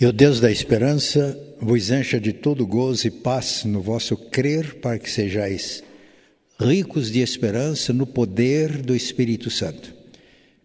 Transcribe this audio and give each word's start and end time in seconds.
E 0.00 0.06
o 0.06 0.12
Deus 0.14 0.40
da 0.40 0.50
esperança 0.50 1.38
vos 1.60 1.90
encha 1.90 2.18
de 2.18 2.32
todo 2.32 2.66
gozo 2.66 3.06
e 3.06 3.10
paz 3.10 3.64
no 3.66 3.82
vosso 3.82 4.16
crer, 4.16 4.76
para 4.76 4.98
que 4.98 5.10
sejais 5.10 5.84
ricos 6.58 7.12
de 7.12 7.20
esperança 7.20 7.92
no 7.92 8.06
poder 8.06 8.78
do 8.78 8.96
Espírito 8.96 9.50
Santo. 9.50 9.92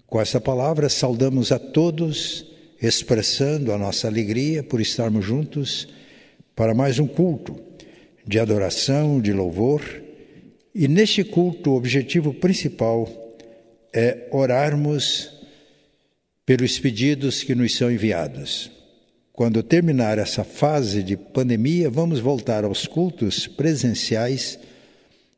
Com 0.07 0.21
essa 0.21 0.39
palavra, 0.39 0.87
saudamos 0.87 1.51
a 1.51 1.59
todos, 1.59 2.45
expressando 2.81 3.73
a 3.73 3.77
nossa 3.77 4.07
alegria 4.07 4.63
por 4.63 4.79
estarmos 4.79 5.25
juntos 5.25 5.85
para 6.55 6.73
mais 6.73 6.97
um 6.97 7.05
culto 7.05 7.59
de 8.25 8.39
adoração, 8.39 9.19
de 9.19 9.33
louvor. 9.33 9.83
E 10.73 10.87
neste 10.87 11.25
culto, 11.25 11.71
o 11.71 11.75
objetivo 11.75 12.33
principal 12.33 13.05
é 13.93 14.29
orarmos 14.31 15.29
pelos 16.45 16.79
pedidos 16.79 17.43
que 17.43 17.53
nos 17.53 17.75
são 17.75 17.91
enviados. 17.91 18.73
Quando 19.35 19.61
terminar 19.61 20.17
essa 20.17 20.45
fase 20.45 21.03
de 21.03 21.17
pandemia, 21.17 21.89
vamos 21.89 22.21
voltar 22.21 22.63
aos 22.63 22.87
cultos 22.87 23.47
presenciais 23.47 24.57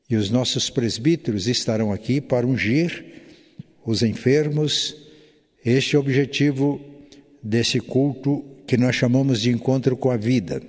e 0.07 0.15
os 0.15 0.29
nossos 0.29 0.69
presbíteros 0.69 1.47
estarão 1.47 1.91
aqui 1.91 2.21
para 2.21 2.45
ungir 2.45 3.03
os 3.83 4.03
enfermos. 4.03 4.95
Este 5.65 5.95
é 5.95 5.99
o 5.99 6.01
objetivo 6.03 6.79
desse 7.41 7.79
culto 7.79 8.45
que 8.67 8.77
nós 8.77 8.95
chamamos 8.95 9.41
de 9.41 9.49
encontro 9.49 9.97
com 9.97 10.11
a 10.11 10.17
vida. 10.17 10.61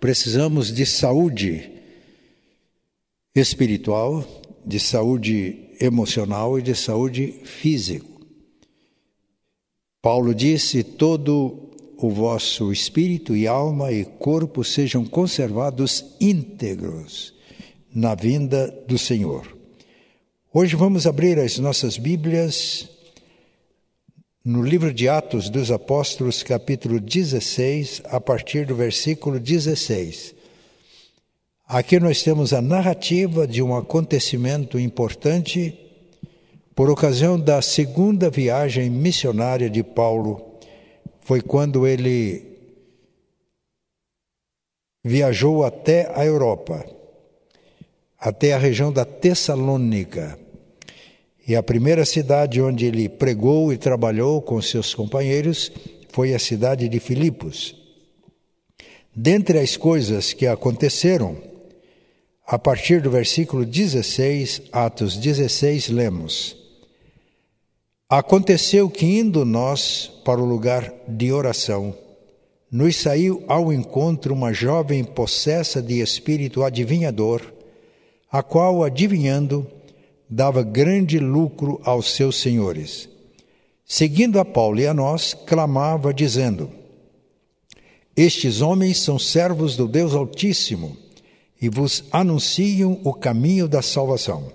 Precisamos 0.00 0.72
de 0.72 0.86
saúde 0.86 1.70
espiritual, 3.34 4.26
de 4.64 4.80
saúde 4.80 5.68
emocional 5.78 6.58
e 6.58 6.62
de 6.62 6.74
saúde 6.74 7.34
física. 7.44 8.06
Paulo 10.00 10.34
disse: 10.34 10.82
todo 10.82 11.65
o 11.98 12.10
vosso 12.10 12.70
espírito 12.72 13.34
e 13.34 13.46
alma 13.46 13.90
e 13.90 14.04
corpo 14.04 14.62
sejam 14.62 15.04
conservados 15.04 16.04
íntegros 16.20 17.34
na 17.94 18.14
vinda 18.14 18.68
do 18.86 18.98
Senhor. 18.98 19.56
Hoje 20.52 20.76
vamos 20.76 21.06
abrir 21.06 21.38
as 21.38 21.58
nossas 21.58 21.96
Bíblias 21.96 22.88
no 24.44 24.62
livro 24.62 24.92
de 24.92 25.08
Atos 25.08 25.48
dos 25.48 25.70
Apóstolos, 25.70 26.42
capítulo 26.42 27.00
16, 27.00 28.02
a 28.04 28.20
partir 28.20 28.66
do 28.66 28.74
versículo 28.74 29.40
16. 29.40 30.34
Aqui 31.66 31.98
nós 31.98 32.22
temos 32.22 32.52
a 32.52 32.62
narrativa 32.62 33.46
de 33.46 33.62
um 33.62 33.74
acontecimento 33.74 34.78
importante 34.78 35.76
por 36.74 36.90
ocasião 36.90 37.40
da 37.40 37.60
segunda 37.60 38.30
viagem 38.30 38.88
missionária 38.88 39.68
de 39.68 39.82
Paulo 39.82 40.55
foi 41.26 41.40
quando 41.40 41.88
ele 41.88 42.56
viajou 45.04 45.64
até 45.64 46.08
a 46.14 46.24
Europa, 46.24 46.86
até 48.16 48.52
a 48.52 48.58
região 48.58 48.92
da 48.92 49.04
Tessalônica. 49.04 50.38
E 51.44 51.56
a 51.56 51.64
primeira 51.64 52.04
cidade 52.04 52.62
onde 52.62 52.86
ele 52.86 53.08
pregou 53.08 53.72
e 53.72 53.76
trabalhou 53.76 54.40
com 54.40 54.62
seus 54.62 54.94
companheiros 54.94 55.72
foi 56.10 56.32
a 56.32 56.38
cidade 56.38 56.88
de 56.88 57.00
Filipos. 57.00 57.74
Dentre 59.12 59.58
as 59.58 59.76
coisas 59.76 60.32
que 60.32 60.46
aconteceram, 60.46 61.42
a 62.46 62.56
partir 62.56 63.02
do 63.02 63.10
versículo 63.10 63.64
16, 63.66 64.62
Atos 64.70 65.16
16, 65.16 65.88
lemos: 65.88 66.65
Aconteceu 68.08 68.88
que, 68.88 69.04
indo 69.04 69.44
nós 69.44 70.08
para 70.24 70.40
o 70.40 70.44
lugar 70.44 70.92
de 71.08 71.32
oração, 71.32 71.92
nos 72.70 72.94
saiu 72.94 73.42
ao 73.48 73.72
encontro 73.72 74.32
uma 74.32 74.52
jovem 74.52 75.02
possessa 75.02 75.82
de 75.82 76.00
espírito 76.00 76.62
adivinhador, 76.62 77.42
a 78.30 78.44
qual, 78.44 78.84
adivinhando, 78.84 79.66
dava 80.30 80.62
grande 80.62 81.18
lucro 81.18 81.80
aos 81.82 82.14
seus 82.14 82.36
senhores. 82.36 83.08
Seguindo 83.84 84.38
a 84.38 84.44
Paulo 84.44 84.78
e 84.78 84.86
a 84.86 84.94
nós, 84.94 85.34
clamava, 85.34 86.14
dizendo: 86.14 86.70
Estes 88.16 88.60
homens 88.60 89.00
são 89.00 89.18
servos 89.18 89.76
do 89.76 89.88
Deus 89.88 90.14
Altíssimo 90.14 90.96
e 91.60 91.68
vos 91.68 92.04
anunciam 92.12 93.00
o 93.02 93.12
caminho 93.12 93.66
da 93.66 93.82
salvação. 93.82 94.54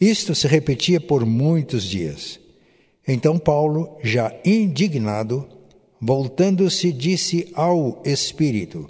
Isto 0.00 0.32
se 0.32 0.46
repetia 0.46 1.00
por 1.00 1.26
muitos 1.26 1.82
dias. 1.82 2.38
Então 3.10 3.38
Paulo, 3.38 3.96
já 4.04 4.30
indignado, 4.44 5.48
voltando-se, 5.98 6.92
disse 6.92 7.48
ao 7.54 8.02
Espírito: 8.04 8.86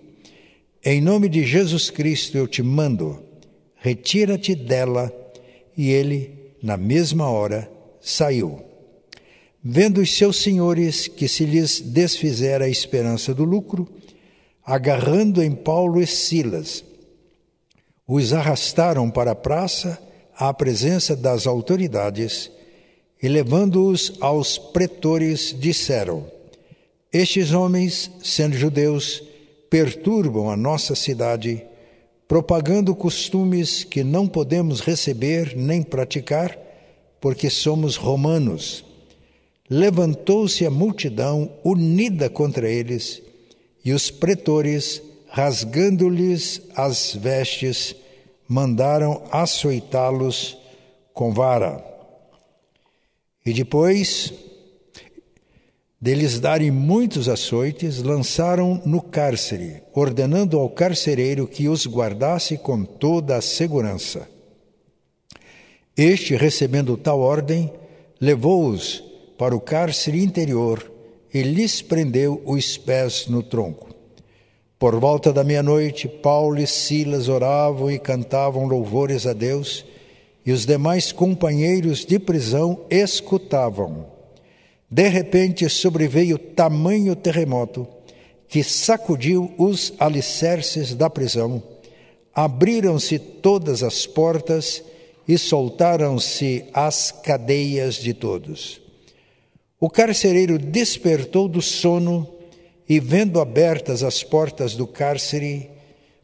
Em 0.84 1.00
nome 1.00 1.28
de 1.28 1.46
Jesus 1.46 1.88
Cristo 1.88 2.36
eu 2.36 2.48
te 2.48 2.60
mando, 2.60 3.22
retira-te 3.76 4.56
dela. 4.56 5.14
E 5.76 5.90
ele, 5.90 6.52
na 6.60 6.76
mesma 6.76 7.30
hora, 7.30 7.70
saiu. 8.00 8.60
Vendo 9.62 10.00
os 10.00 10.12
seus 10.12 10.42
senhores 10.42 11.06
que 11.06 11.28
se 11.28 11.44
lhes 11.44 11.80
desfizera 11.80 12.64
a 12.64 12.68
esperança 12.68 13.32
do 13.32 13.44
lucro, 13.44 13.88
agarrando 14.66 15.40
em 15.40 15.52
Paulo 15.52 16.02
e 16.02 16.06
Silas, 16.06 16.84
os 18.08 18.32
arrastaram 18.32 19.08
para 19.08 19.30
a 19.30 19.36
praça 19.36 19.96
à 20.36 20.52
presença 20.52 21.14
das 21.14 21.46
autoridades 21.46 22.50
e, 23.22 23.28
levando-os 23.28 24.12
aos 24.20 24.58
pretores, 24.58 25.54
disseram: 25.58 26.26
Estes 27.12 27.52
homens, 27.52 28.10
sendo 28.22 28.56
judeus, 28.56 29.22
perturbam 29.68 30.50
a 30.50 30.56
nossa 30.56 30.94
cidade, 30.94 31.64
propagando 32.26 32.94
costumes 32.94 33.84
que 33.84 34.04
não 34.04 34.26
podemos 34.26 34.80
receber 34.80 35.56
nem 35.56 35.82
praticar, 35.82 36.56
porque 37.20 37.50
somos 37.50 37.96
romanos. 37.96 38.84
Levantou-se 39.68 40.64
a 40.64 40.70
multidão 40.70 41.50
unida 41.62 42.30
contra 42.30 42.70
eles, 42.70 43.22
e 43.84 43.92
os 43.92 44.10
pretores, 44.10 45.02
rasgando-lhes 45.28 46.62
as 46.74 47.14
vestes, 47.14 47.94
mandaram 48.46 49.22
açoitá-los 49.30 50.56
com 51.12 51.32
vara. 51.32 51.87
E 53.48 53.52
depois 53.54 54.30
deles 55.98 56.38
darem 56.38 56.70
muitos 56.70 57.30
açoites, 57.30 58.02
lançaram 58.02 58.82
no 58.84 59.00
cárcere, 59.00 59.82
ordenando 59.94 60.58
ao 60.58 60.68
carcereiro 60.68 61.46
que 61.48 61.66
os 61.66 61.86
guardasse 61.86 62.58
com 62.58 62.84
toda 62.84 63.38
a 63.38 63.40
segurança. 63.40 64.28
Este, 65.96 66.36
recebendo 66.36 66.94
tal 66.98 67.20
ordem, 67.20 67.72
levou-os 68.20 69.02
para 69.38 69.56
o 69.56 69.60
cárcere 69.62 70.22
interior 70.22 70.92
e 71.32 71.40
lhes 71.40 71.80
prendeu 71.80 72.42
os 72.44 72.76
pés 72.76 73.28
no 73.28 73.42
tronco. 73.42 73.88
Por 74.78 75.00
volta 75.00 75.32
da 75.32 75.42
meia-noite, 75.42 76.06
Paulo 76.06 76.58
e 76.58 76.66
Silas 76.66 77.30
oravam 77.30 77.90
e 77.90 77.98
cantavam 77.98 78.66
louvores 78.66 79.26
a 79.26 79.32
Deus, 79.32 79.86
e 80.48 80.50
os 80.50 80.64
demais 80.64 81.12
companheiros 81.12 82.06
de 82.06 82.18
prisão 82.18 82.86
escutavam. 82.88 84.06
De 84.90 85.06
repente 85.06 85.68
sobreveio 85.68 86.38
tamanho 86.38 87.14
terremoto 87.14 87.86
que 88.48 88.64
sacudiu 88.64 89.52
os 89.58 89.92
alicerces 89.98 90.94
da 90.94 91.10
prisão. 91.10 91.62
Abriram-se 92.34 93.18
todas 93.18 93.82
as 93.82 94.06
portas 94.06 94.82
e 95.28 95.36
soltaram-se 95.36 96.64
as 96.72 97.12
cadeias 97.12 97.96
de 97.96 98.14
todos. 98.14 98.80
O 99.78 99.90
carcereiro 99.90 100.58
despertou 100.58 101.46
do 101.46 101.60
sono 101.60 102.26
e, 102.88 102.98
vendo 102.98 103.38
abertas 103.38 104.02
as 104.02 104.22
portas 104.22 104.74
do 104.74 104.86
cárcere, 104.86 105.68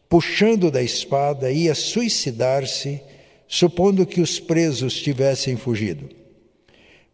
puxando 0.09 0.71
da 0.71 0.83
espada, 0.83 1.53
ia 1.53 1.75
suicidar-se, 1.75 3.03
supondo 3.47 4.07
que 4.07 4.21
os 4.21 4.41
presos 4.41 4.95
tivessem 4.95 5.57
fugido. 5.57 6.09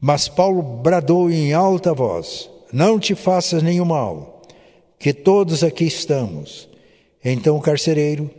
Mas 0.00 0.28
Paulo 0.28 0.62
bradou 0.62 1.30
em 1.30 1.52
alta 1.52 1.92
voz: 1.92 2.48
Não 2.72 2.98
te 2.98 3.14
faças 3.14 3.62
nenhum 3.62 3.84
mal, 3.84 4.42
que 4.98 5.12
todos 5.12 5.62
aqui 5.62 5.84
estamos. 5.84 6.68
Então 7.24 7.56
o 7.56 7.60
carcereiro, 7.60 8.30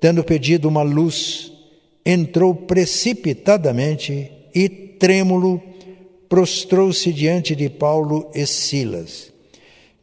tendo 0.00 0.24
pedido 0.24 0.68
uma 0.68 0.82
luz, 0.82 1.52
entrou 2.04 2.54
precipitadamente 2.54 4.30
e, 4.54 4.68
trêmulo, 4.68 5.62
prostrou-se 6.28 7.12
diante 7.12 7.54
de 7.54 7.68
Paulo 7.68 8.30
e 8.34 8.46
Silas 8.46 9.34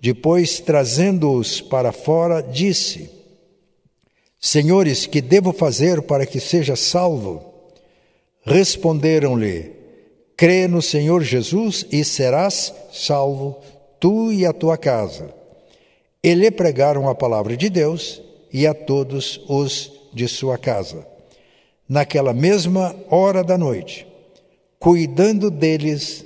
depois, 0.01 0.59
trazendo-os 0.59 1.61
para 1.61 1.91
fora, 1.91 2.41
disse: 2.41 3.07
Senhores, 4.41 5.05
que 5.05 5.21
devo 5.21 5.53
fazer 5.53 6.01
para 6.01 6.25
que 6.25 6.39
seja 6.39 6.75
salvo? 6.75 7.45
Responderam-lhe: 8.43 9.71
Crê 10.35 10.67
no 10.67 10.81
Senhor 10.81 11.21
Jesus 11.21 11.85
e 11.91 12.03
serás 12.03 12.73
salvo 12.91 13.57
tu 13.99 14.31
e 14.31 14.43
a 14.43 14.51
tua 14.51 14.77
casa. 14.77 15.31
E 16.23 16.33
lhe 16.33 16.49
pregaram 16.49 17.07
a 17.07 17.13
palavra 17.13 17.55
de 17.55 17.69
Deus 17.69 18.19
e 18.51 18.65
a 18.65 18.73
todos 18.73 19.39
os 19.47 19.91
de 20.11 20.27
sua 20.27 20.57
casa. 20.57 21.05
Naquela 21.87 22.33
mesma 22.33 22.95
hora 23.09 23.43
da 23.43 23.57
noite, 23.59 24.07
cuidando 24.79 25.51
deles, 25.51 26.25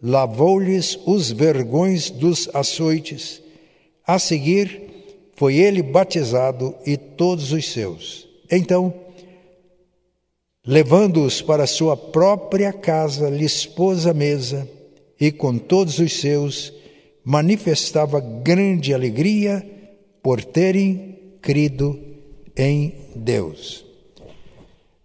lavou-lhes 0.00 0.96
os 1.04 1.32
vergões 1.32 2.10
dos 2.10 2.48
açoites. 2.54 3.42
A 4.06 4.20
seguir, 4.20 4.95
foi 5.36 5.56
ele 5.56 5.82
batizado 5.82 6.74
e 6.84 6.96
todos 6.96 7.52
os 7.52 7.70
seus. 7.70 8.26
Então, 8.50 8.92
levando-os 10.66 11.42
para 11.42 11.66
sua 11.66 11.96
própria 11.96 12.72
casa, 12.72 13.28
lhes 13.28 13.66
pôs 13.66 14.06
a 14.06 14.14
mesa 14.14 14.68
e 15.20 15.30
com 15.30 15.58
todos 15.58 15.98
os 15.98 16.12
seus 16.20 16.72
manifestava 17.24 18.20
grande 18.20 18.94
alegria 18.94 19.64
por 20.22 20.42
terem 20.42 21.38
crido 21.40 21.98
em 22.56 22.94
Deus. 23.14 23.84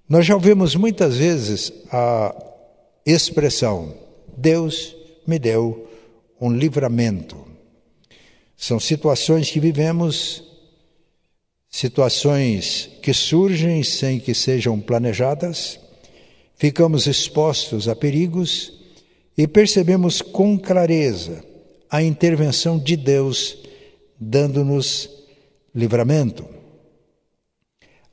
Nós 0.08 0.26
já 0.26 0.36
ouvimos 0.36 0.76
muitas 0.76 1.18
vezes 1.18 1.72
a 1.92 2.36
expressão 3.06 3.96
Deus 4.38 4.96
me 5.28 5.38
deu 5.38 5.88
um 6.40 6.52
livramento. 6.52 7.51
São 8.62 8.80
situações 8.80 9.50
que 9.50 9.60
vivemos, 9.60 10.44
situações 11.68 12.92
que 13.02 13.12
surgem 13.12 13.82
sem 13.82 14.20
que 14.20 14.36
sejam 14.36 14.80
planejadas, 14.80 15.80
ficamos 16.58 17.08
expostos 17.08 17.88
a 17.88 17.96
perigos 17.96 18.72
e 19.36 19.48
percebemos 19.48 20.22
com 20.22 20.60
clareza 20.60 21.44
a 21.90 22.04
intervenção 22.04 22.78
de 22.78 22.96
Deus 22.96 23.58
dando-nos 24.20 25.10
livramento. 25.74 26.46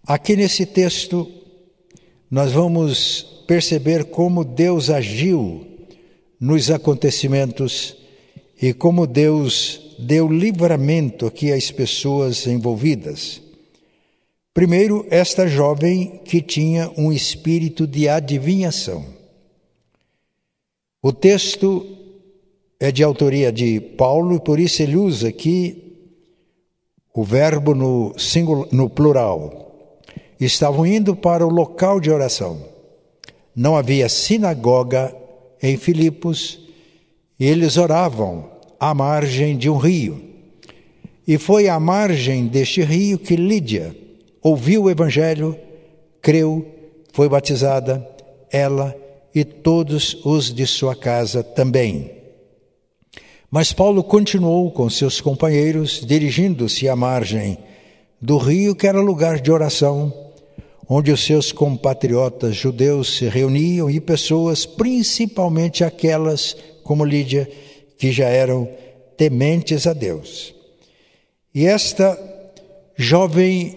Aqui 0.02 0.34
nesse 0.34 0.64
texto, 0.64 1.30
nós 2.30 2.52
vamos 2.52 3.44
perceber 3.46 4.04
como 4.04 4.42
Deus 4.46 4.88
agiu 4.88 5.66
nos 6.40 6.70
acontecimentos 6.70 7.94
e 8.62 8.72
como 8.72 9.06
Deus 9.06 9.87
deu 9.98 10.28
livramento 10.28 11.26
aqui 11.26 11.52
às 11.52 11.70
pessoas 11.70 12.46
envolvidas. 12.46 13.42
Primeiro, 14.54 15.06
esta 15.10 15.46
jovem 15.46 16.20
que 16.24 16.40
tinha 16.40 16.90
um 16.96 17.12
espírito 17.12 17.86
de 17.86 18.08
adivinhação. 18.08 19.04
O 21.02 21.12
texto 21.12 21.86
é 22.78 22.92
de 22.92 23.02
autoria 23.02 23.50
de 23.50 23.80
Paulo 23.80 24.36
e 24.36 24.40
por 24.40 24.60
isso 24.60 24.82
ele 24.82 24.96
usa 24.96 25.28
aqui 25.28 25.84
o 27.14 27.24
verbo 27.24 27.74
no, 27.74 28.16
singular, 28.18 28.68
no 28.70 28.88
plural. 28.88 30.00
Estavam 30.38 30.86
indo 30.86 31.16
para 31.16 31.44
o 31.44 31.50
local 31.50 32.00
de 32.00 32.10
oração. 32.10 32.64
Não 33.54 33.76
havia 33.76 34.08
sinagoga 34.08 35.14
em 35.60 35.76
Filipos 35.76 36.60
e 37.38 37.46
eles 37.46 37.76
oravam 37.76 38.57
à 38.78 38.94
margem 38.94 39.56
de 39.56 39.68
um 39.68 39.76
rio. 39.76 40.22
E 41.26 41.36
foi 41.36 41.68
à 41.68 41.78
margem 41.78 42.46
deste 42.46 42.82
rio 42.82 43.18
que 43.18 43.36
Lídia 43.36 43.94
ouviu 44.42 44.84
o 44.84 44.90
evangelho, 44.90 45.56
creu, 46.22 46.66
foi 47.12 47.28
batizada, 47.28 48.06
ela 48.50 48.96
e 49.34 49.44
todos 49.44 50.18
os 50.24 50.52
de 50.54 50.66
sua 50.66 50.94
casa 50.94 51.42
também. 51.42 52.10
Mas 53.50 53.72
Paulo 53.72 54.02
continuou 54.02 54.70
com 54.70 54.88
seus 54.88 55.20
companheiros, 55.20 56.02
dirigindo-se 56.04 56.88
à 56.88 56.96
margem 56.96 57.58
do 58.20 58.36
rio, 58.36 58.74
que 58.74 58.86
era 58.86 59.00
lugar 59.00 59.40
de 59.40 59.50
oração 59.50 60.12
onde 60.88 61.12
os 61.12 61.22
seus 61.22 61.52
compatriotas 61.52 62.56
judeus 62.56 63.18
se 63.18 63.28
reuniam 63.28 63.90
e 63.90 64.00
pessoas, 64.00 64.64
principalmente 64.64 65.84
aquelas 65.84 66.56
como 66.82 67.04
Lídia, 67.04 67.48
que 67.98 68.12
já 68.12 68.28
eram 68.28 68.68
tementes 69.16 69.86
a 69.86 69.92
Deus. 69.92 70.54
E 71.52 71.66
esta 71.66 72.16
jovem 72.96 73.76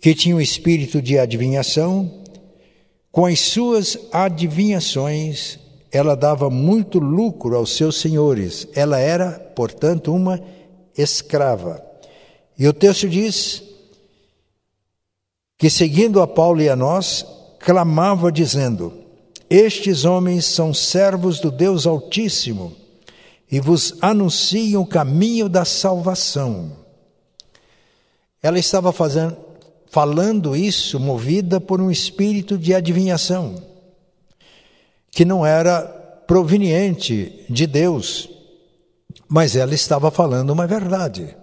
que 0.00 0.14
tinha 0.14 0.36
um 0.36 0.40
espírito 0.40 1.00
de 1.00 1.18
adivinhação, 1.18 2.22
com 3.10 3.24
as 3.24 3.40
suas 3.40 3.98
adivinhações, 4.12 5.58
ela 5.90 6.14
dava 6.14 6.50
muito 6.50 6.98
lucro 6.98 7.56
aos 7.56 7.74
seus 7.74 7.98
senhores. 7.98 8.68
Ela 8.74 8.98
era, 8.98 9.32
portanto, 9.56 10.14
uma 10.14 10.38
escrava. 10.96 11.82
E 12.58 12.68
o 12.68 12.72
texto 12.74 13.08
diz 13.08 13.62
que, 15.56 15.70
seguindo 15.70 16.20
a 16.20 16.26
Paulo 16.26 16.60
e 16.60 16.68
a 16.68 16.76
nós, 16.76 17.24
clamava 17.58 18.30
dizendo: 18.30 18.92
Estes 19.48 20.04
homens 20.04 20.44
são 20.44 20.74
servos 20.74 21.40
do 21.40 21.50
Deus 21.50 21.86
Altíssimo 21.86 22.85
e 23.50 23.60
vos 23.60 23.94
anunciam 24.00 24.82
o 24.82 24.86
caminho 24.86 25.48
da 25.48 25.64
salvação. 25.64 26.72
Ela 28.42 28.58
estava 28.58 28.92
fazendo, 28.92 29.36
falando 29.86 30.56
isso 30.56 30.98
movida 30.98 31.60
por 31.60 31.80
um 31.80 31.90
espírito 31.90 32.58
de 32.58 32.74
adivinhação, 32.74 33.62
que 35.10 35.24
não 35.24 35.46
era 35.46 35.82
proveniente 36.26 37.44
de 37.48 37.66
Deus, 37.66 38.28
mas 39.28 39.56
ela 39.56 39.74
estava 39.74 40.10
falando 40.10 40.50
uma 40.50 40.66
verdade. 40.66 41.36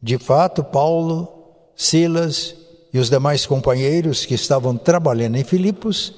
De 0.00 0.18
fato, 0.18 0.62
Paulo, 0.62 1.28
Silas 1.74 2.54
e 2.92 2.98
os 2.98 3.10
demais 3.10 3.46
companheiros 3.46 4.24
que 4.24 4.34
estavam 4.34 4.76
trabalhando 4.76 5.36
em 5.36 5.44
Filipos 5.44 6.14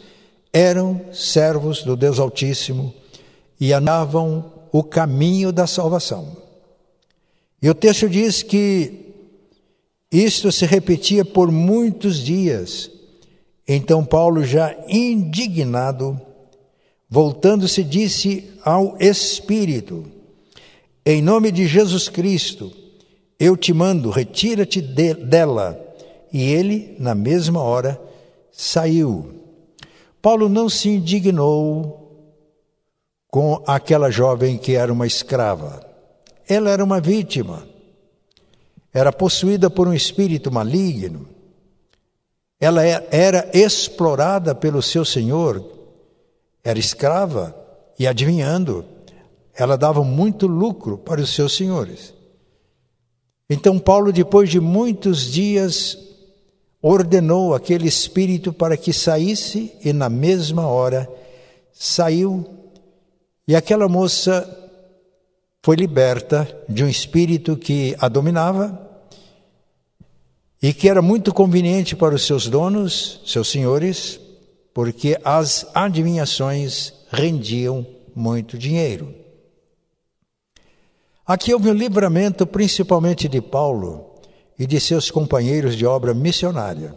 eram 0.52 1.00
servos 1.12 1.82
do 1.82 1.96
Deus 1.96 2.18
Altíssimo 2.18 2.92
e 3.58 3.72
andavam 3.72 4.52
o 4.78 4.82
caminho 4.82 5.50
da 5.50 5.66
salvação. 5.66 6.36
E 7.62 7.70
o 7.70 7.74
texto 7.74 8.10
diz 8.10 8.42
que 8.42 9.14
isto 10.12 10.52
se 10.52 10.66
repetia 10.66 11.24
por 11.24 11.50
muitos 11.50 12.18
dias. 12.18 12.90
Então 13.66 14.04
Paulo, 14.04 14.44
já 14.44 14.76
indignado, 14.86 16.20
voltando-se, 17.08 17.82
disse 17.82 18.50
ao 18.62 18.98
Espírito: 19.00 20.04
Em 21.06 21.22
nome 21.22 21.50
de 21.50 21.66
Jesus 21.66 22.10
Cristo, 22.10 22.70
eu 23.40 23.56
te 23.56 23.72
mando, 23.72 24.10
retira-te 24.10 24.82
de, 24.82 25.14
dela 25.14 25.80
e 26.30 26.42
ele, 26.42 26.94
na 26.98 27.14
mesma 27.14 27.62
hora, 27.62 27.98
saiu. 28.52 29.40
Paulo 30.20 30.50
não 30.50 30.68
se 30.68 30.90
indignou 30.90 32.05
com 33.36 33.62
aquela 33.66 34.10
jovem 34.10 34.56
que 34.56 34.76
era 34.76 34.90
uma 34.90 35.06
escrava. 35.06 35.86
Ela 36.48 36.70
era 36.70 36.82
uma 36.82 37.02
vítima. 37.02 37.68
Era 38.94 39.12
possuída 39.12 39.68
por 39.68 39.86
um 39.86 39.92
espírito 39.92 40.50
maligno. 40.50 41.28
Ela 42.58 42.86
é, 42.86 43.06
era 43.10 43.50
explorada 43.52 44.54
pelo 44.54 44.80
seu 44.80 45.04
senhor. 45.04 45.62
Era 46.64 46.78
escrava 46.78 47.54
e 47.98 48.06
adivinhando, 48.06 48.86
ela 49.54 49.76
dava 49.76 50.02
muito 50.02 50.46
lucro 50.46 50.96
para 50.96 51.20
os 51.20 51.28
seus 51.28 51.54
senhores. 51.54 52.14
Então 53.50 53.78
Paulo, 53.78 54.14
depois 54.14 54.48
de 54.48 54.60
muitos 54.60 55.30
dias 55.30 55.98
ordenou 56.80 57.54
aquele 57.54 57.86
espírito 57.86 58.50
para 58.50 58.78
que 58.78 58.94
saísse 58.94 59.74
e 59.84 59.92
na 59.92 60.08
mesma 60.08 60.66
hora 60.66 61.06
saiu 61.70 62.55
e 63.46 63.54
aquela 63.54 63.88
moça 63.88 64.48
foi 65.62 65.76
liberta 65.76 66.48
de 66.68 66.84
um 66.84 66.88
espírito 66.88 67.56
que 67.56 67.96
a 67.98 68.08
dominava 68.08 68.82
e 70.62 70.72
que 70.72 70.88
era 70.88 71.02
muito 71.02 71.32
conveniente 71.32 71.94
para 71.94 72.14
os 72.14 72.26
seus 72.26 72.48
donos, 72.48 73.20
seus 73.26 73.48
senhores, 73.48 74.18
porque 74.72 75.18
as 75.24 75.66
adivinhações 75.74 76.92
rendiam 77.10 77.86
muito 78.14 78.58
dinheiro. 78.58 79.14
Aqui 81.26 81.52
houve 81.52 81.70
um 81.70 81.74
livramento 81.74 82.46
principalmente 82.46 83.28
de 83.28 83.40
Paulo, 83.40 84.16
e 84.58 84.66
de 84.66 84.80
seus 84.80 85.10
companheiros 85.10 85.76
de 85.76 85.84
obra 85.84 86.14
missionária. 86.14 86.96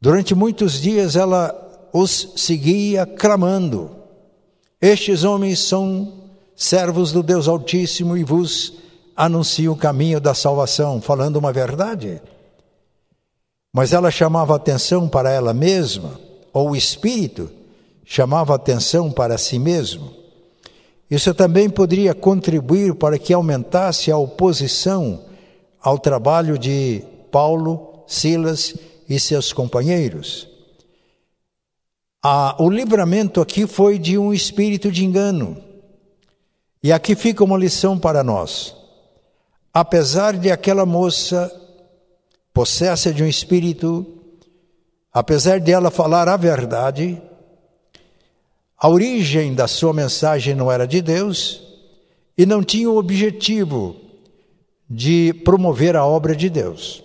Durante 0.00 0.34
muitos 0.34 0.80
dias 0.80 1.16
ela 1.16 1.88
os 1.92 2.32
seguia 2.36 3.06
clamando: 3.06 3.96
Estes 4.80 5.24
homens 5.24 5.58
são 5.58 6.12
servos 6.56 7.12
do 7.12 7.22
Deus 7.22 7.46
Altíssimo 7.46 8.16
e 8.16 8.24
vos 8.24 8.74
anunciam 9.14 9.74
o 9.74 9.76
caminho 9.76 10.18
da 10.18 10.32
salvação, 10.32 11.02
falando 11.02 11.36
uma 11.36 11.52
verdade. 11.52 12.22
Mas 13.74 13.92
ela 13.92 14.10
chamava 14.10 14.56
atenção 14.56 15.06
para 15.06 15.30
ela 15.30 15.52
mesma, 15.52 16.18
ou 16.50 16.70
o 16.70 16.76
Espírito 16.76 17.50
chamava 18.06 18.54
atenção 18.54 19.12
para 19.12 19.36
si 19.36 19.58
mesmo. 19.58 20.12
Isso 21.10 21.34
também 21.34 21.68
poderia 21.68 22.14
contribuir 22.14 22.94
para 22.94 23.18
que 23.18 23.34
aumentasse 23.34 24.10
a 24.10 24.16
oposição 24.16 25.24
ao 25.80 25.98
trabalho 25.98 26.58
de 26.58 27.02
Paulo, 27.30 28.02
Silas 28.06 28.74
e 29.08 29.20
seus 29.20 29.52
companheiros. 29.52 30.49
Ah, 32.22 32.54
o 32.58 32.68
livramento 32.68 33.40
aqui 33.40 33.66
foi 33.66 33.98
de 33.98 34.18
um 34.18 34.32
espírito 34.32 34.92
de 34.92 35.04
engano. 35.04 35.56
E 36.82 36.92
aqui 36.92 37.14
fica 37.14 37.42
uma 37.42 37.56
lição 37.56 37.98
para 37.98 38.22
nós. 38.22 38.74
Apesar 39.72 40.36
de 40.36 40.50
aquela 40.50 40.84
moça 40.84 41.50
possessa 42.52 43.12
de 43.12 43.22
um 43.22 43.26
espírito, 43.26 44.06
apesar 45.12 45.60
de 45.60 45.72
ela 45.72 45.90
falar 45.90 46.28
a 46.28 46.36
verdade, 46.36 47.20
a 48.76 48.88
origem 48.88 49.54
da 49.54 49.66
sua 49.66 49.94
mensagem 49.94 50.54
não 50.54 50.70
era 50.70 50.86
de 50.86 51.00
Deus 51.00 51.62
e 52.36 52.44
não 52.44 52.62
tinha 52.62 52.90
o 52.90 52.96
objetivo 52.96 53.96
de 54.88 55.32
promover 55.44 55.96
a 55.96 56.04
obra 56.04 56.34
de 56.34 56.50
Deus. 56.50 57.02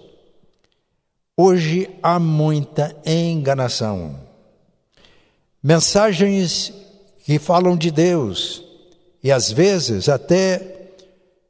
Hoje 1.37 1.89
há 2.01 2.19
muita 2.19 2.95
enganação. 3.05 4.24
Mensagens 5.67 6.71
que 7.23 7.39
falam 7.39 7.75
de 7.75 7.89
Deus 7.89 8.63
e 9.23 9.31
às 9.31 9.51
vezes 9.51 10.07
até 10.07 10.91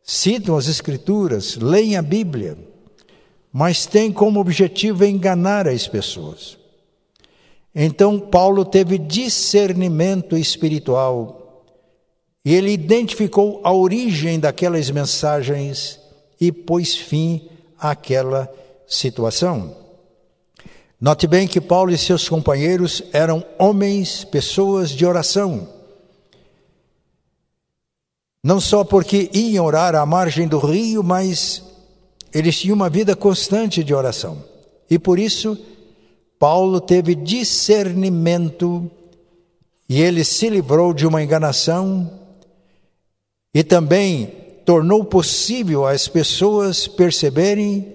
citam 0.02 0.56
as 0.56 0.70
Escrituras, 0.70 1.58
leem 1.58 1.98
a 1.98 2.02
Bíblia, 2.02 2.58
mas 3.52 3.86
têm 3.86 4.14
como 4.14 4.40
objetivo 4.40 5.04
enganar 5.04 5.68
as 5.68 5.86
pessoas. 5.86 6.58
Então 7.76 8.18
Paulo 8.18 8.64
teve 8.64 8.98
discernimento 8.98 10.38
espiritual 10.38 11.66
e 12.46 12.56
ele 12.56 12.72
identificou 12.72 13.60
a 13.66 13.74
origem 13.74 14.40
daquelas 14.40 14.90
mensagens 14.90 16.00
e 16.40 16.54
pôs 16.54 16.96
fim 16.96 17.50
àquela 17.78 18.50
situação. 18.88 19.85
Note 21.00 21.28
bem 21.28 21.48
que 21.48 21.60
Paulo 21.60 21.92
e 21.92 21.98
seus 21.98 22.30
companheiros 22.30 23.04
eram 23.12 23.44
homens, 23.60 24.24
pessoas 24.24 24.90
de 24.90 25.06
oração. 25.06 25.68
Não 28.44 28.62
só 28.62 28.84
porque 28.84 29.30
iam 29.34 29.66
orar 29.66 29.96
à 29.96 30.06
margem 30.06 30.48
do 30.48 30.58
rio, 30.58 31.04
mas 31.04 31.64
eles 32.34 32.60
tinham 32.60 32.76
uma 32.76 32.90
vida 32.90 33.16
constante 33.16 33.84
de 33.84 33.94
oração. 33.94 34.44
E 34.90 34.98
por 34.98 35.20
isso, 35.20 35.58
Paulo 36.40 36.80
teve 36.80 37.16
discernimento 37.16 38.90
e 39.90 40.02
ele 40.02 40.24
se 40.24 40.50
livrou 40.50 40.94
de 40.94 41.06
uma 41.06 41.22
enganação 41.24 42.20
e 43.54 43.64
também 43.64 44.28
tornou 44.66 45.04
possível 45.04 45.86
as 45.86 46.08
pessoas 46.08 46.88
perceberem 46.88 47.94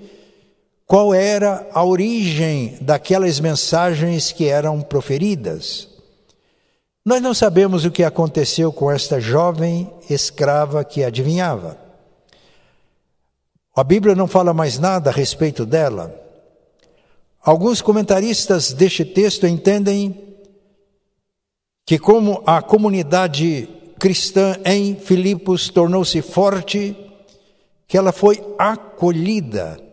qual 0.91 1.15
era 1.15 1.69
a 1.73 1.85
origem 1.85 2.77
daquelas 2.81 3.39
mensagens 3.39 4.33
que 4.33 4.49
eram 4.49 4.81
proferidas. 4.83 5.89
Nós 7.05 7.23
não 7.23 7.33
sabemos 7.33 7.85
o 7.85 7.93
que 7.93 8.03
aconteceu 8.03 8.73
com 8.73 8.91
esta 8.91 9.21
jovem 9.21 9.89
escrava 10.11 10.83
que 10.83 11.05
adivinhava. 11.05 11.79
A 13.73 13.85
Bíblia 13.85 14.17
não 14.17 14.27
fala 14.27 14.53
mais 14.53 14.81
nada 14.81 15.11
a 15.11 15.13
respeito 15.13 15.65
dela. 15.65 16.13
Alguns 17.41 17.81
comentaristas 17.81 18.73
deste 18.73 19.05
texto 19.05 19.47
entendem 19.47 20.35
que, 21.87 22.01
como 22.01 22.43
a 22.45 22.61
comunidade 22.61 23.69
cristã 23.97 24.57
em 24.65 24.97
Filipos 24.97 25.69
tornou-se 25.69 26.21
forte, 26.21 26.97
que 27.87 27.97
ela 27.97 28.11
foi 28.11 28.43
acolhida 28.59 29.89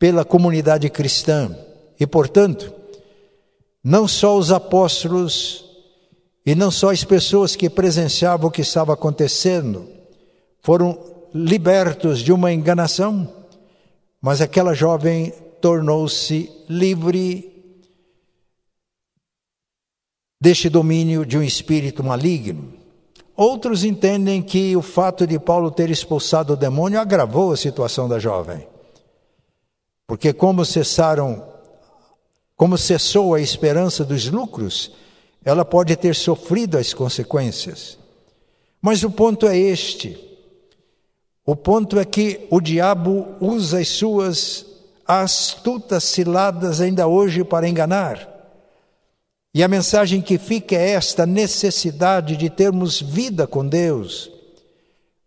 pela 0.00 0.24
comunidade 0.24 0.88
cristã. 0.88 1.54
E, 2.00 2.06
portanto, 2.06 2.72
não 3.84 4.08
só 4.08 4.36
os 4.36 4.50
apóstolos 4.50 5.62
e 6.44 6.54
não 6.54 6.70
só 6.70 6.90
as 6.90 7.04
pessoas 7.04 7.54
que 7.54 7.68
presenciavam 7.68 8.48
o 8.48 8.50
que 8.50 8.62
estava 8.62 8.94
acontecendo 8.94 9.86
foram 10.62 10.98
libertos 11.34 12.20
de 12.20 12.32
uma 12.32 12.50
enganação, 12.50 13.30
mas 14.20 14.40
aquela 14.40 14.72
jovem 14.72 15.32
tornou-se 15.60 16.50
livre 16.66 17.46
deste 20.40 20.70
domínio 20.70 21.26
de 21.26 21.36
um 21.36 21.42
espírito 21.42 22.02
maligno. 22.02 22.72
Outros 23.36 23.84
entendem 23.84 24.42
que 24.42 24.74
o 24.74 24.82
fato 24.82 25.26
de 25.26 25.38
Paulo 25.38 25.70
ter 25.70 25.90
expulsado 25.90 26.54
o 26.54 26.56
demônio 26.56 26.98
agravou 26.98 27.52
a 27.52 27.56
situação 27.56 28.08
da 28.08 28.18
jovem. 28.18 28.66
Porque 30.10 30.32
como 30.32 30.64
cessaram, 30.64 31.40
como 32.56 32.76
cessou 32.76 33.32
a 33.32 33.40
esperança 33.40 34.04
dos 34.04 34.28
lucros, 34.28 34.90
ela 35.44 35.64
pode 35.64 35.94
ter 35.94 36.16
sofrido 36.16 36.76
as 36.76 36.92
consequências. 36.92 37.96
Mas 38.82 39.04
o 39.04 39.10
ponto 39.12 39.46
é 39.46 39.56
este: 39.56 40.18
o 41.46 41.54
ponto 41.54 41.96
é 41.96 42.04
que 42.04 42.44
o 42.50 42.60
diabo 42.60 43.36
usa 43.40 43.78
as 43.78 43.86
suas 43.86 44.66
astutas 45.06 46.02
ciladas 46.02 46.80
ainda 46.80 47.06
hoje 47.06 47.44
para 47.44 47.68
enganar. 47.68 48.28
E 49.54 49.62
a 49.62 49.68
mensagem 49.68 50.20
que 50.20 50.38
fica 50.38 50.74
é 50.74 50.90
esta 50.90 51.24
necessidade 51.24 52.36
de 52.36 52.50
termos 52.50 53.00
vida 53.00 53.46
com 53.46 53.64
Deus, 53.64 54.28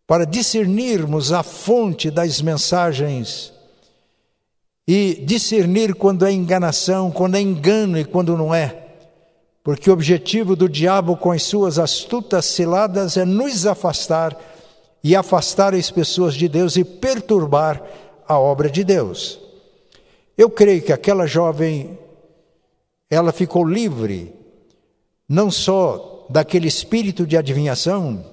para 0.05 0.25
discernirmos 0.25 1.31
a 1.31 1.41
fonte 1.41 2.11
das 2.11 2.41
mensagens 2.41 3.52
e 4.87 5.21
discernir 5.25 5.95
quando 5.95 6.25
é 6.25 6.31
enganação, 6.31 7.09
quando 7.09 7.35
é 7.35 7.41
engano 7.41 7.97
e 7.97 8.03
quando 8.03 8.37
não 8.37 8.53
é. 8.53 8.83
Porque 9.63 9.89
o 9.89 9.93
objetivo 9.93 10.55
do 10.55 10.67
diabo 10.67 11.15
com 11.15 11.31
as 11.31 11.43
suas 11.43 11.79
astutas 11.79 12.45
ciladas 12.45 13.15
é 13.15 13.23
nos 13.23 13.65
afastar 13.65 14.37
e 15.01 15.15
afastar 15.15 15.73
as 15.73 15.89
pessoas 15.89 16.33
de 16.33 16.49
Deus 16.49 16.75
e 16.75 16.83
perturbar 16.83 17.81
a 18.27 18.37
obra 18.37 18.69
de 18.69 18.83
Deus. 18.83 19.39
Eu 20.37 20.49
creio 20.49 20.81
que 20.81 20.91
aquela 20.91 21.25
jovem 21.25 21.97
ela 23.09 23.31
ficou 23.31 23.63
livre 23.63 24.33
não 25.29 25.49
só 25.49 26.25
daquele 26.29 26.67
espírito 26.67 27.25
de 27.25 27.37
adivinhação, 27.37 28.25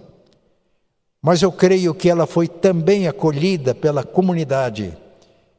mas 1.22 1.42
eu 1.42 1.52
creio 1.52 1.94
que 1.94 2.08
ela 2.08 2.26
foi 2.26 2.48
também 2.48 3.06
acolhida 3.06 3.74
pela 3.74 4.02
comunidade 4.02 4.96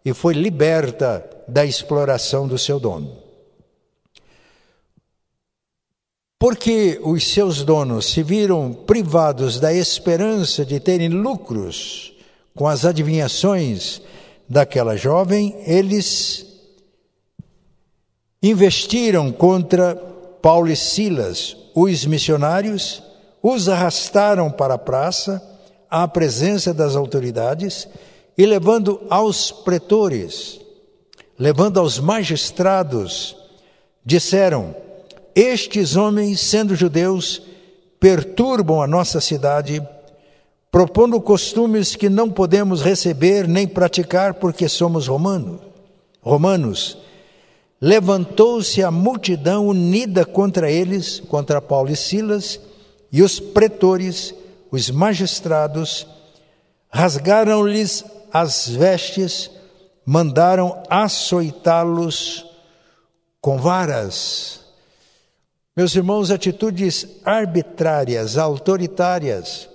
e 0.04 0.14
foi 0.14 0.34
liberta 0.34 1.28
da 1.48 1.66
exploração 1.66 2.48
do 2.48 2.58
seu 2.58 2.80
dono. 2.80 3.18
Porque 6.40 7.00
os 7.04 7.32
seus 7.32 7.64
donos 7.64 8.12
se 8.12 8.24
viram 8.24 8.74
privados 8.74 9.60
da 9.60 9.72
esperança 9.72 10.66
de 10.66 10.80
terem 10.80 11.10
lucros 11.10 12.14
com 12.56 12.68
as 12.68 12.84
adivinhações 12.84 14.02
daquela 14.50 14.98
jovem, 14.98 15.56
eles 15.66 16.46
investiram 18.42 19.32
contra 19.32 19.96
Paulo 20.42 20.70
e 20.70 20.76
Silas, 20.76 21.56
os 21.76 22.06
missionários, 22.06 23.04
os 23.42 23.70
arrastaram 23.70 24.50
para 24.50 24.74
a 24.74 24.80
praça, 24.80 25.42
à 25.90 26.08
presença 26.08 26.74
das 26.74 26.96
autoridades, 26.96 27.88
e 28.42 28.46
levando 28.48 29.00
aos 29.08 29.52
pretores, 29.52 30.60
levando 31.38 31.80
aos 31.80 32.00
magistrados, 32.00 33.38
disseram: 34.04 34.76
Estes 35.36 35.96
homens, 35.96 36.42
sendo 36.42 36.76
judeus, 36.76 37.44
perturbam 38.00 38.82
a 38.82 38.88
nossa 38.88 39.22
cidade, 39.22 39.80
propondo 40.72 41.22
costumes 41.22 41.96
que 41.96 42.10
não 42.10 42.32
podemos 42.32 42.82
receber 42.82 43.48
nem 43.48 43.68
praticar 43.68 44.34
porque 44.34 44.68
somos 44.68 45.06
romanos. 45.06 45.62
Romanos 46.20 46.98
levantou-se 47.80 48.82
a 48.82 48.90
multidão 48.90 49.68
unida 49.68 50.26
contra 50.26 50.72
eles, 50.72 51.20
contra 51.20 51.62
Paulo 51.62 51.92
e 51.92 51.96
Silas, 51.96 52.60
e 53.12 53.22
os 53.22 53.40
pretores, 53.40 54.34
os 54.72 54.90
magistrados, 54.90 56.08
rasgaram-lhes 56.90 58.04
as 58.32 58.68
vestes, 58.70 59.52
mandaram 60.06 60.82
açoitá-los 60.90 62.46
com 63.40 63.58
varas. 63.58 64.62
Meus 65.76 65.96
irmãos, 65.96 66.32
atitudes 66.32 67.08
arbitrárias, 67.24 68.38
autoritárias. 68.38 69.70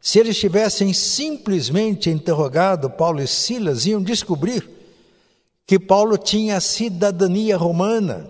Se 0.00 0.18
eles 0.18 0.38
tivessem 0.38 0.92
simplesmente 0.94 2.08
interrogado 2.08 2.88
Paulo 2.88 3.20
e 3.20 3.26
Silas, 3.26 3.84
iam 3.84 4.02
descobrir 4.02 4.68
que 5.66 5.78
Paulo 5.78 6.16
tinha 6.16 6.58
cidadania 6.60 7.56
romana 7.56 8.28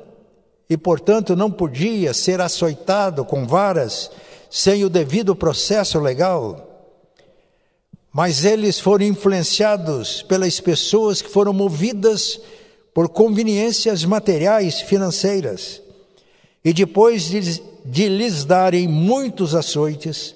e, 0.68 0.76
portanto, 0.76 1.34
não 1.34 1.50
podia 1.50 2.12
ser 2.12 2.40
açoitado 2.40 3.24
com 3.24 3.46
varas 3.46 4.10
sem 4.50 4.84
o 4.84 4.90
devido 4.90 5.34
processo 5.34 5.98
legal. 5.98 6.69
Mas 8.12 8.44
eles 8.44 8.80
foram 8.80 9.04
influenciados 9.04 10.22
pelas 10.22 10.58
pessoas 10.58 11.22
que 11.22 11.30
foram 11.30 11.52
movidas 11.52 12.40
por 12.92 13.08
conveniências 13.08 14.04
materiais 14.04 14.80
financeiras. 14.80 15.80
E 16.64 16.72
depois 16.72 17.24
de, 17.24 17.62
de 17.84 18.08
lhes 18.08 18.44
darem 18.44 18.88
muitos 18.88 19.54
açoites, 19.54 20.34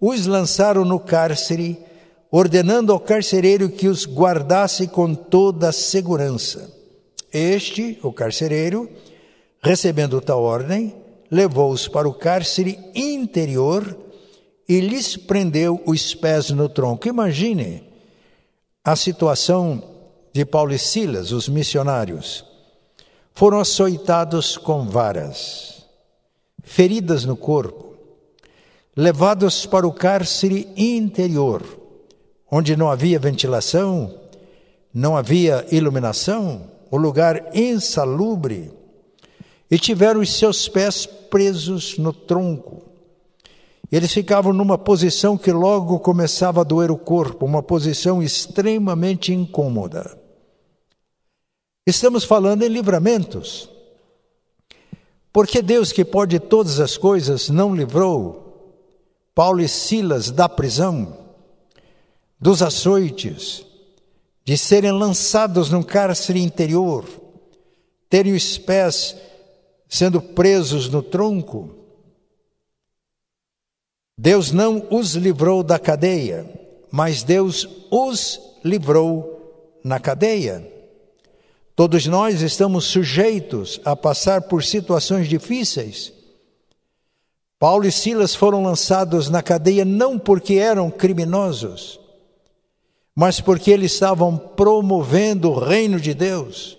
os 0.00 0.26
lançaram 0.26 0.84
no 0.84 0.98
cárcere, 1.00 1.78
ordenando 2.30 2.92
ao 2.92 3.00
carcereiro 3.00 3.68
que 3.68 3.88
os 3.88 4.06
guardasse 4.06 4.86
com 4.86 5.14
toda 5.14 5.68
a 5.68 5.72
segurança. 5.72 6.72
Este, 7.32 7.98
o 8.02 8.12
carcereiro, 8.12 8.88
recebendo 9.62 10.20
tal 10.20 10.42
ordem, 10.42 10.94
levou-os 11.30 11.86
para 11.86 12.08
o 12.08 12.14
cárcere 12.14 12.78
interior 12.94 13.96
e 14.70 14.78
lhes 14.78 15.16
prendeu 15.16 15.82
os 15.84 16.14
pés 16.14 16.50
no 16.50 16.68
tronco. 16.68 17.08
Imagine 17.08 17.82
a 18.84 18.94
situação 18.94 19.82
de 20.32 20.44
Paulo 20.44 20.72
e 20.72 20.78
Silas, 20.78 21.32
os 21.32 21.48
missionários. 21.48 22.44
Foram 23.34 23.58
açoitados 23.58 24.56
com 24.56 24.86
varas, 24.86 25.84
feridas 26.62 27.24
no 27.24 27.36
corpo, 27.36 27.96
levados 28.96 29.66
para 29.66 29.88
o 29.88 29.92
cárcere 29.92 30.68
interior, 30.76 31.64
onde 32.48 32.76
não 32.76 32.88
havia 32.88 33.18
ventilação, 33.18 34.20
não 34.94 35.16
havia 35.16 35.66
iluminação, 35.72 36.70
o 36.92 36.96
lugar 36.96 37.56
insalubre, 37.56 38.70
e 39.68 39.76
tiveram 39.80 40.20
os 40.20 40.32
seus 40.32 40.68
pés 40.68 41.06
presos 41.06 41.98
no 41.98 42.12
tronco. 42.12 42.89
Eles 43.90 44.12
ficavam 44.12 44.52
numa 44.52 44.78
posição 44.78 45.36
que 45.36 45.50
logo 45.50 45.98
começava 45.98 46.60
a 46.60 46.64
doer 46.64 46.90
o 46.90 46.96
corpo, 46.96 47.44
uma 47.44 47.62
posição 47.62 48.22
extremamente 48.22 49.32
incômoda. 49.32 50.16
Estamos 51.84 52.22
falando 52.22 52.62
em 52.62 52.68
livramentos. 52.68 53.68
Porque 55.32 55.60
Deus, 55.60 55.92
que 55.92 56.04
pode 56.04 56.38
todas 56.38 56.78
as 56.78 56.96
coisas, 56.96 57.48
não 57.48 57.74
livrou 57.74 58.40
Paulo 59.34 59.60
e 59.60 59.68
Silas 59.68 60.30
da 60.30 60.48
prisão, 60.48 61.16
dos 62.38 62.62
açoites, 62.62 63.64
de 64.44 64.56
serem 64.56 64.92
lançados 64.92 65.70
num 65.70 65.82
cárcere 65.82 66.40
interior, 66.40 67.04
terem 68.08 68.34
os 68.34 68.56
pés 68.58 69.16
sendo 69.88 70.20
presos 70.20 70.88
no 70.88 71.02
tronco. 71.02 71.79
Deus 74.22 74.52
não 74.52 74.86
os 74.90 75.14
livrou 75.14 75.62
da 75.62 75.78
cadeia, 75.78 76.46
mas 76.90 77.22
Deus 77.22 77.66
os 77.90 78.38
livrou 78.62 79.80
na 79.82 79.98
cadeia. 79.98 80.70
Todos 81.74 82.04
nós 82.04 82.42
estamos 82.42 82.84
sujeitos 82.84 83.80
a 83.82 83.96
passar 83.96 84.42
por 84.42 84.62
situações 84.62 85.26
difíceis. 85.26 86.12
Paulo 87.58 87.86
e 87.86 87.90
Silas 87.90 88.34
foram 88.34 88.62
lançados 88.62 89.30
na 89.30 89.42
cadeia 89.42 89.86
não 89.86 90.18
porque 90.18 90.56
eram 90.56 90.90
criminosos, 90.90 91.98
mas 93.16 93.40
porque 93.40 93.70
eles 93.70 93.94
estavam 93.94 94.36
promovendo 94.36 95.50
o 95.50 95.58
reino 95.58 95.98
de 95.98 96.12
Deus. 96.12 96.76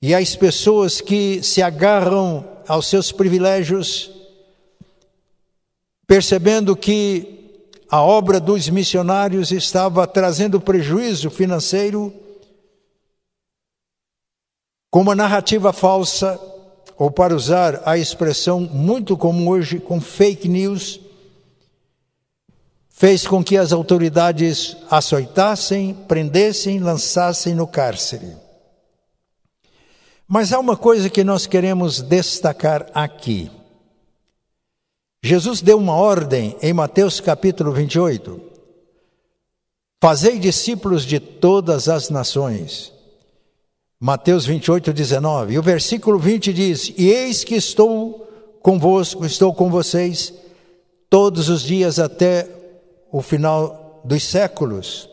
E 0.00 0.14
as 0.14 0.34
pessoas 0.34 1.02
que 1.02 1.42
se 1.42 1.60
agarram 1.60 2.48
aos 2.66 2.86
seus 2.86 3.12
privilégios, 3.12 4.21
percebendo 6.06 6.76
que 6.76 7.32
a 7.90 8.00
obra 8.00 8.40
dos 8.40 8.68
missionários 8.68 9.52
estava 9.52 10.06
trazendo 10.06 10.60
prejuízo 10.60 11.30
financeiro, 11.30 12.12
com 14.90 15.00
uma 15.00 15.14
narrativa 15.14 15.72
falsa, 15.72 16.40
ou 16.98 17.10
para 17.10 17.34
usar 17.34 17.82
a 17.84 17.98
expressão 17.98 18.60
muito 18.60 19.16
comum 19.16 19.48
hoje, 19.48 19.78
com 19.78 20.00
fake 20.00 20.48
news, 20.48 21.00
fez 22.88 23.26
com 23.26 23.42
que 23.42 23.56
as 23.56 23.72
autoridades 23.72 24.76
açoitassem, 24.90 25.94
prendessem, 26.06 26.78
lançassem 26.78 27.54
no 27.54 27.66
cárcere. 27.66 28.36
Mas 30.28 30.52
há 30.52 30.58
uma 30.58 30.76
coisa 30.76 31.10
que 31.10 31.24
nós 31.24 31.46
queremos 31.46 32.00
destacar 32.00 32.86
aqui. 32.94 33.50
Jesus 35.24 35.62
deu 35.62 35.78
uma 35.78 35.94
ordem 35.94 36.56
em 36.60 36.72
Mateus 36.72 37.20
capítulo 37.20 37.70
28. 37.72 38.40
Fazei 40.02 40.36
discípulos 40.36 41.04
de 41.04 41.20
todas 41.20 41.88
as 41.88 42.10
nações. 42.10 42.92
Mateus 44.00 44.44
28, 44.44 44.92
19. 44.92 45.54
E 45.54 45.58
o 45.60 45.62
versículo 45.62 46.18
20 46.18 46.52
diz: 46.52 46.92
E 46.98 47.08
eis 47.08 47.44
que 47.44 47.54
estou 47.54 48.28
convosco, 48.60 49.24
estou 49.24 49.54
com 49.54 49.70
vocês 49.70 50.34
todos 51.08 51.48
os 51.48 51.62
dias 51.62 52.00
até 52.00 52.48
o 53.12 53.22
final 53.22 54.02
dos 54.04 54.24
séculos. 54.24 55.08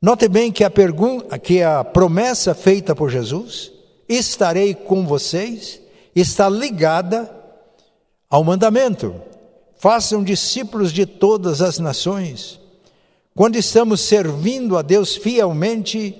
Note 0.00 0.28
bem 0.28 0.52
que 0.52 0.62
a 0.62 0.70
pergunta, 0.70 1.36
que 1.40 1.60
a 1.60 1.82
promessa 1.82 2.54
feita 2.54 2.94
por 2.94 3.10
Jesus 3.10 3.72
estarei 4.08 4.74
com 4.74 5.04
vocês, 5.04 5.80
está 6.14 6.48
ligada 6.48 7.37
ao 8.28 8.44
mandamento. 8.44 9.14
Façam 9.78 10.24
discípulos 10.24 10.92
de 10.92 11.06
todas 11.06 11.62
as 11.62 11.78
nações. 11.78 12.60
Quando 13.34 13.56
estamos 13.56 14.00
servindo 14.00 14.76
a 14.76 14.82
Deus 14.82 15.16
fielmente, 15.16 16.14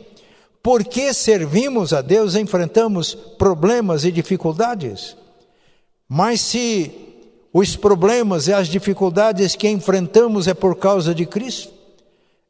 porque 0.62 1.12
servimos 1.12 1.92
a 1.92 2.00
Deus, 2.00 2.36
enfrentamos 2.36 3.14
problemas 3.14 4.04
e 4.04 4.12
dificuldades. 4.12 5.16
Mas 6.08 6.40
se 6.40 6.92
os 7.52 7.74
problemas 7.74 8.46
e 8.46 8.52
as 8.52 8.68
dificuldades 8.68 9.56
que 9.56 9.68
enfrentamos 9.68 10.46
é 10.46 10.54
por 10.54 10.76
causa 10.76 11.14
de 11.14 11.26
Cristo, 11.26 11.72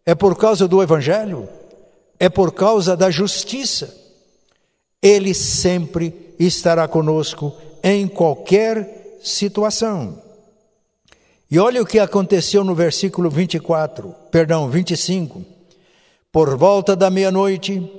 é 0.04 0.14
por 0.14 0.36
causa 0.36 0.68
do 0.68 0.82
Evangelho, 0.82 1.48
é 2.20 2.28
por 2.28 2.52
causa 2.52 2.96
da 2.96 3.10
justiça, 3.10 3.94
ele 5.00 5.32
sempre 5.32 6.34
estará 6.38 6.86
conosco 6.88 7.54
em 7.82 8.06
qualquer 8.08 8.97
situação. 9.20 10.22
E 11.50 11.59
olha 11.59 11.83
o 11.83 11.87
que 11.87 11.98
aconteceu 11.98 12.62
no 12.62 12.74
versículo 12.74 13.31
24, 13.31 14.14
perdão, 14.31 14.68
25. 14.68 15.44
Por 16.31 16.57
volta 16.57 16.94
da 16.94 17.09
meia-noite, 17.09 17.90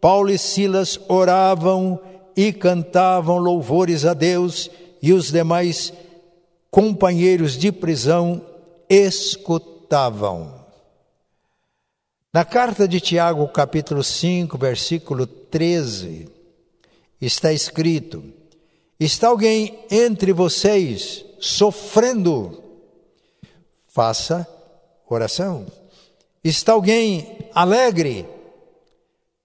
Paulo 0.00 0.30
e 0.30 0.38
Silas 0.38 0.98
oravam 1.08 2.00
e 2.36 2.52
cantavam 2.52 3.38
louvores 3.38 4.04
a 4.04 4.12
Deus, 4.12 4.70
e 5.00 5.12
os 5.12 5.30
demais 5.30 5.92
companheiros 6.70 7.56
de 7.56 7.70
prisão 7.70 8.44
escutavam. 8.88 10.66
Na 12.32 12.44
carta 12.44 12.86
de 12.86 13.00
Tiago, 13.00 13.48
capítulo 13.48 14.02
5, 14.02 14.58
versículo 14.58 15.26
13, 15.26 16.28
está 17.20 17.52
escrito: 17.52 18.22
Está 18.98 19.28
alguém 19.28 19.84
entre 19.90 20.32
vocês 20.32 21.24
sofrendo? 21.38 22.62
Faça 23.88 24.48
oração. 25.06 25.66
Está 26.42 26.72
alguém 26.72 27.50
alegre? 27.54 28.26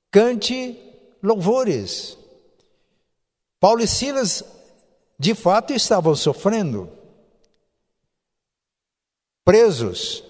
Cante 0.10 0.78
louvores. 1.22 2.18
Paulo 3.60 3.82
e 3.82 3.88
Silas, 3.88 4.44
de 5.20 5.36
fato, 5.36 5.74
estavam 5.74 6.16
sofrendo. 6.16 6.90
Presos, 9.44 10.24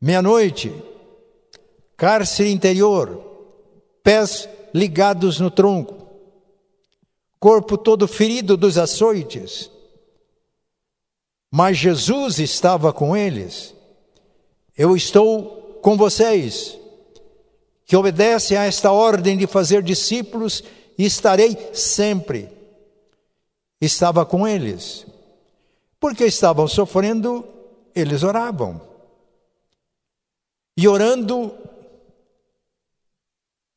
meia-noite, 0.00 0.72
cárcere 1.96 2.52
interior, 2.52 3.20
pés 4.02 4.48
ligados 4.72 5.40
no 5.40 5.50
tronco 5.50 6.01
corpo 7.42 7.76
todo 7.76 8.06
ferido 8.06 8.56
dos 8.56 8.78
açoites. 8.78 9.68
Mas 11.50 11.76
Jesus 11.76 12.38
estava 12.38 12.92
com 12.92 13.16
eles. 13.16 13.74
Eu 14.78 14.94
estou 14.94 15.80
com 15.82 15.96
vocês, 15.96 16.78
que 17.84 17.96
obedecem 17.96 18.56
a 18.56 18.66
esta 18.66 18.92
ordem 18.92 19.36
de 19.36 19.48
fazer 19.48 19.82
discípulos, 19.82 20.62
e 20.96 21.04
estarei 21.04 21.58
sempre. 21.74 22.48
Estava 23.80 24.24
com 24.24 24.46
eles. 24.46 25.04
Porque 25.98 26.24
estavam 26.24 26.68
sofrendo, 26.68 27.44
eles 27.92 28.22
oravam. 28.22 28.80
E 30.76 30.86
orando, 30.86 31.52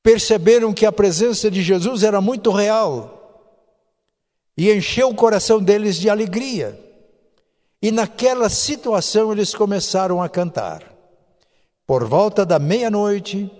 perceberam 0.03 0.71
que 0.71 0.85
a 0.85 0.91
presença 0.91 1.49
de 1.49 1.63
Jesus 1.63 2.03
era 2.03 2.21
muito 2.21 2.51
real 2.51 3.15
e 4.57 4.71
encheu 4.71 5.09
o 5.09 5.15
coração 5.15 5.61
deles 5.61 5.97
de 5.97 6.09
alegria. 6.09 6.79
E 7.81 7.91
naquela 7.91 8.49
situação 8.49 9.31
eles 9.31 9.53
começaram 9.53 10.21
a 10.21 10.29
cantar. 10.29 10.83
Por 11.85 12.05
volta 12.05 12.45
da 12.45 12.57
meia-noite, 12.57 13.51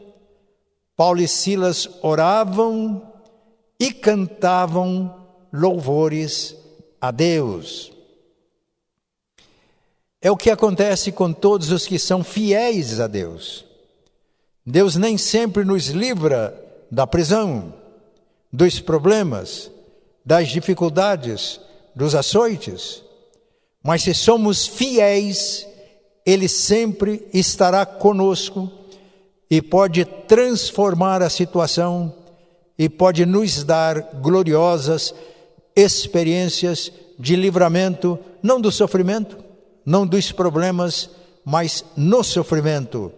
Paulo 0.96 1.22
e 1.22 1.28
Silas 1.28 1.88
oravam 2.02 3.14
e 3.80 3.92
cantavam 3.92 5.14
louvores 5.52 6.56
a 7.00 7.12
Deus. 7.12 7.92
É 10.22 10.32
o 10.32 10.38
que 10.38 10.50
acontece 10.50 11.12
com 11.12 11.32
todos 11.32 11.72
os 11.72 11.86
que 11.86 12.00
são 12.00 12.24
fiéis 12.24 13.00
a 13.00 13.06
Deus. 13.06 13.66
Deus 14.66 14.96
nem 14.96 15.18
sempre 15.18 15.64
nos 15.64 15.90
livra 15.90 16.60
da 16.90 17.06
prisão, 17.06 17.74
dos 18.52 18.80
problemas, 18.80 19.70
das 20.26 20.50
dificuldades, 20.50 21.60
dos 21.96 22.16
açoites, 22.16 23.04
mas 23.84 24.02
se 24.02 24.14
somos 24.14 24.66
fiéis, 24.66 25.68
Ele 26.26 26.48
sempre 26.48 27.28
estará 27.32 27.86
conosco 27.86 28.72
e 29.50 29.62
pode 29.62 30.04
transformar 30.04 31.22
a 31.22 31.30
situação 31.30 32.12
e 32.78 32.90
pode 32.90 33.26
nos 33.26 33.64
dar 33.64 34.02
gloriosas 34.22 35.14
experiências 35.76 36.92
de 37.20 37.36
livramento, 37.36 38.18
não 38.42 38.60
do 38.60 38.72
sofrimento, 38.72 39.38
não 39.86 40.06
dos 40.08 40.32
problemas, 40.32 41.10
mas 41.46 41.86
no 41.96 42.24
sofrimento, 42.24 43.12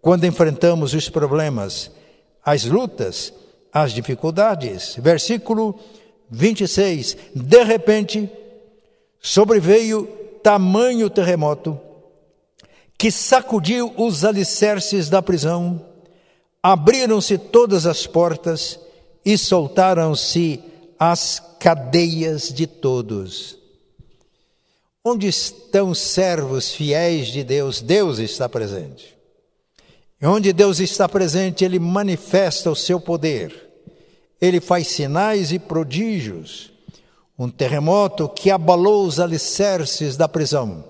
quando 0.00 0.24
enfrentamos 0.24 0.94
os 0.94 1.08
problemas, 1.08 1.90
as 2.44 2.64
lutas, 2.64 3.32
as 3.72 3.92
dificuldades. 3.92 4.96
Versículo 5.00 5.78
26. 6.30 7.16
De 7.34 7.62
repente, 7.62 8.28
sobreveio 9.20 10.06
tamanho 10.42 11.08
terremoto 11.08 11.80
que 12.96 13.10
sacudiu 13.10 13.92
os 13.96 14.24
alicerces 14.24 15.08
da 15.08 15.20
prisão, 15.20 15.84
abriram-se 16.62 17.36
todas 17.36 17.86
as 17.86 18.06
portas 18.06 18.78
e 19.24 19.36
soltaram-se 19.36 20.62
as 20.98 21.42
cadeias 21.58 22.48
de 22.48 22.66
todos. 22.66 23.58
Onde 25.04 25.28
estão 25.28 25.90
os 25.90 25.98
servos 25.98 26.72
fiéis 26.72 27.28
de 27.28 27.44
Deus? 27.44 27.82
Deus 27.82 28.18
está 28.18 28.48
presente. 28.48 29.14
E 30.20 30.26
onde 30.26 30.52
Deus 30.52 30.80
está 30.80 31.06
presente, 31.06 31.62
Ele 31.62 31.78
manifesta 31.78 32.70
o 32.70 32.76
seu 32.76 32.98
poder. 32.98 33.63
Ele 34.40 34.60
faz 34.60 34.88
sinais 34.88 35.52
e 35.52 35.58
prodígios. 35.58 36.72
Um 37.38 37.48
terremoto 37.48 38.28
que 38.28 38.50
abalou 38.50 39.04
os 39.06 39.18
alicerces 39.18 40.16
da 40.16 40.28
prisão. 40.28 40.84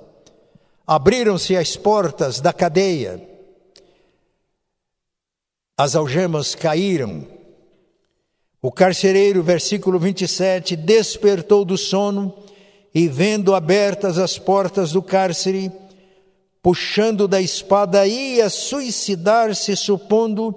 Abriram-se 0.86 1.56
as 1.56 1.76
portas 1.76 2.40
da 2.40 2.52
cadeia. 2.52 3.26
As 5.76 5.96
algemas 5.96 6.54
caíram. 6.54 7.26
O 8.60 8.70
carcereiro, 8.70 9.42
versículo 9.42 9.98
27, 9.98 10.76
despertou 10.76 11.64
do 11.64 11.76
sono 11.76 12.34
e 12.94 13.08
vendo 13.08 13.54
abertas 13.54 14.18
as 14.18 14.38
portas 14.38 14.92
do 14.92 15.02
cárcere, 15.02 15.72
puxando 16.62 17.26
da 17.26 17.40
espada, 17.42 18.06
ia 18.06 18.48
suicidar-se, 18.48 19.74
supondo 19.76 20.54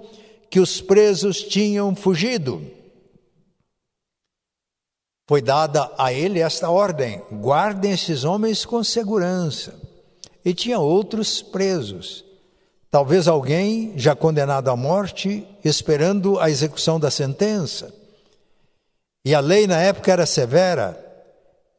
que 0.48 0.60
os 0.60 0.80
presos 0.80 1.42
tinham 1.42 1.94
fugido. 1.94 2.77
Foi 5.28 5.42
dada 5.42 5.92
a 5.98 6.10
ele 6.10 6.40
esta 6.40 6.70
ordem: 6.70 7.22
guardem 7.30 7.92
esses 7.92 8.24
homens 8.24 8.64
com 8.64 8.82
segurança. 8.82 9.74
E 10.42 10.54
tinha 10.54 10.78
outros 10.78 11.42
presos. 11.42 12.24
Talvez 12.90 13.28
alguém 13.28 13.92
já 13.94 14.16
condenado 14.16 14.70
à 14.70 14.76
morte, 14.76 15.46
esperando 15.62 16.40
a 16.40 16.48
execução 16.48 16.98
da 16.98 17.10
sentença. 17.10 17.92
E 19.22 19.34
a 19.34 19.40
lei 19.40 19.66
na 19.66 19.78
época 19.78 20.10
era 20.10 20.24
severa. 20.24 21.04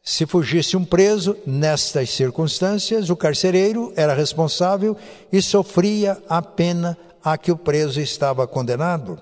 Se 0.04 0.28
fugisse 0.28 0.78
um 0.78 0.86
preso, 0.86 1.36
nestas 1.48 2.12
circunstâncias, 2.12 3.10
o 3.10 3.16
carcereiro 3.16 3.92
era 3.96 4.14
responsável 4.14 4.96
e 5.32 5.42
sofria 5.42 6.22
a 6.30 6.42
pena 6.42 6.96
a 7.24 7.36
que 7.38 7.52
o 7.52 7.58
preso 7.58 8.00
estava 8.00 8.46
condenado. 8.46 9.20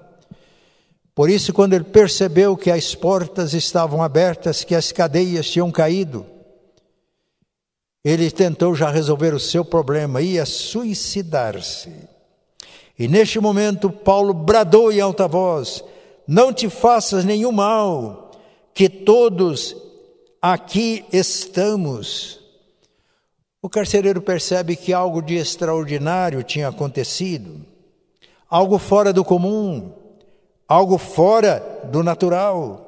Por 1.18 1.32
isso, 1.32 1.52
quando 1.52 1.74
ele 1.74 1.84
percebeu 1.84 2.56
que 2.56 2.70
as 2.70 2.94
portas 2.94 3.56
estavam 3.56 4.04
abertas, 4.04 4.64
que 4.64 4.76
as 4.76 4.92
cadeias 4.92 5.50
tinham 5.50 5.72
caído, 5.72 6.28
ele 8.06 8.30
tentou 8.30 8.76
já 8.76 8.92
resolver 8.92 9.34
o 9.34 9.40
seu 9.40 9.66
problema, 9.66 10.22
ia 10.22 10.46
suicidar-se. 10.46 11.92
E 13.00 13.08
neste 13.08 13.40
momento, 13.40 13.90
Paulo 13.90 14.32
bradou 14.32 14.92
em 14.92 15.00
alta 15.00 15.28
voz: 15.28 15.84
Não 16.28 16.54
te 16.54 16.70
faças 16.70 17.26
nenhum 17.26 17.52
mal, 17.52 18.30
que 18.72 18.88
todos 18.88 19.76
aqui 20.40 21.04
estamos. 21.12 22.40
O 23.60 23.68
carcereiro 23.68 24.22
percebe 24.22 24.76
que 24.76 24.94
algo 24.94 25.20
de 25.20 25.34
extraordinário 25.34 26.44
tinha 26.44 26.68
acontecido, 26.68 27.66
algo 28.48 28.78
fora 28.78 29.12
do 29.12 29.26
comum, 29.26 30.06
algo 30.68 30.98
fora 30.98 31.60
do 31.92 32.04
natural. 32.04 32.84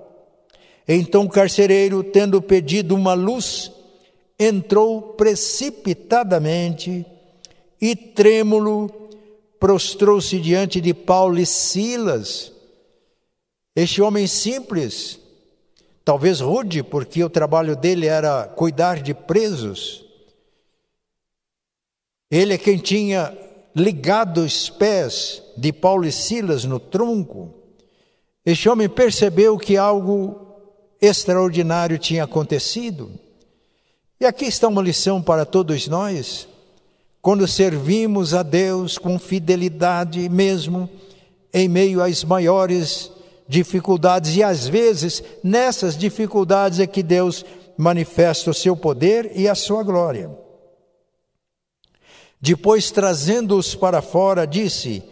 Então 0.88 1.24
o 1.24 1.30
carcereiro, 1.30 2.04
tendo 2.04 2.42
pedido 2.42 2.96
uma 2.96 3.14
luz, 3.14 3.72
entrou 4.40 5.02
precipitadamente 5.14 7.06
e, 7.80 7.96
trêmulo, 7.96 8.90
prostrou-se 9.60 10.40
diante 10.40 10.82
de 10.82 10.94
Paulo 10.94 11.40
e 11.40 11.46
Silas. 11.46 12.52
Este 13.76 14.02
homem 14.02 14.26
simples, 14.28 15.20
talvez 16.04 16.40
rude, 16.40 16.82
porque 16.82 17.24
o 17.24 17.30
trabalho 17.30 17.76
dele 17.76 18.08
era 18.08 18.46
cuidar 18.46 19.02
de 19.02 19.14
presos. 19.14 20.04
Ele 22.32 22.54
é 22.54 22.58
quem 22.58 22.78
tinha 22.78 23.38
ligado 23.76 24.40
os 24.42 24.70
pés 24.70 25.44
de 25.56 25.72
Paulo 25.72 26.06
e 26.06 26.12
Silas 26.12 26.64
no 26.64 26.80
tronco. 26.80 27.59
Este 28.50 28.68
homem 28.68 28.90
percebeu 28.90 29.60
que 29.60 29.78
algo 29.78 30.58
extraordinário 31.00 32.00
tinha 32.00 32.24
acontecido. 32.24 33.12
E 34.20 34.26
aqui 34.26 34.46
está 34.46 34.68
uma 34.68 34.82
lição 34.82 35.22
para 35.22 35.46
todos 35.46 35.88
nós. 35.88 36.48
Quando 37.22 37.48
servimos 37.48 38.34
a 38.34 38.42
Deus 38.42 38.98
com 38.98 39.20
fidelidade 39.20 40.28
mesmo, 40.30 40.90
em 41.54 41.68
meio 41.68 42.02
às 42.02 42.24
maiores 42.24 43.12
dificuldades, 43.48 44.36
e 44.36 44.42
às 44.42 44.68
vezes 44.68 45.24
nessas 45.44 45.96
dificuldades 45.96 46.80
é 46.80 46.88
que 46.88 47.04
Deus 47.04 47.46
manifesta 47.78 48.50
o 48.50 48.54
seu 48.54 48.76
poder 48.76 49.32
e 49.36 49.48
a 49.48 49.54
sua 49.54 49.84
glória. 49.84 50.36
Depois, 52.42 52.90
trazendo-os 52.90 53.76
para 53.76 54.02
fora, 54.02 54.48
disse: 54.48 55.04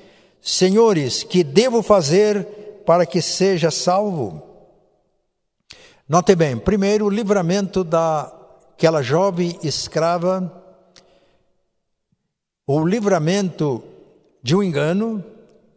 Senhores, 0.42 1.22
que 1.22 1.44
devo 1.44 1.84
fazer 1.84 2.66
para 2.88 3.06
que 3.06 3.22
seja 3.22 3.70
salvo? 3.70 4.42
Note 6.08 6.34
bem, 6.38 6.58
primeiro, 6.58 7.08
o 7.08 7.10
livramento 7.10 7.84
daquela 7.84 9.02
jovem 9.02 9.60
escrava, 9.62 10.50
o 12.66 12.88
livramento 12.88 13.84
de 14.42 14.56
um 14.56 14.64
engano, 14.64 15.22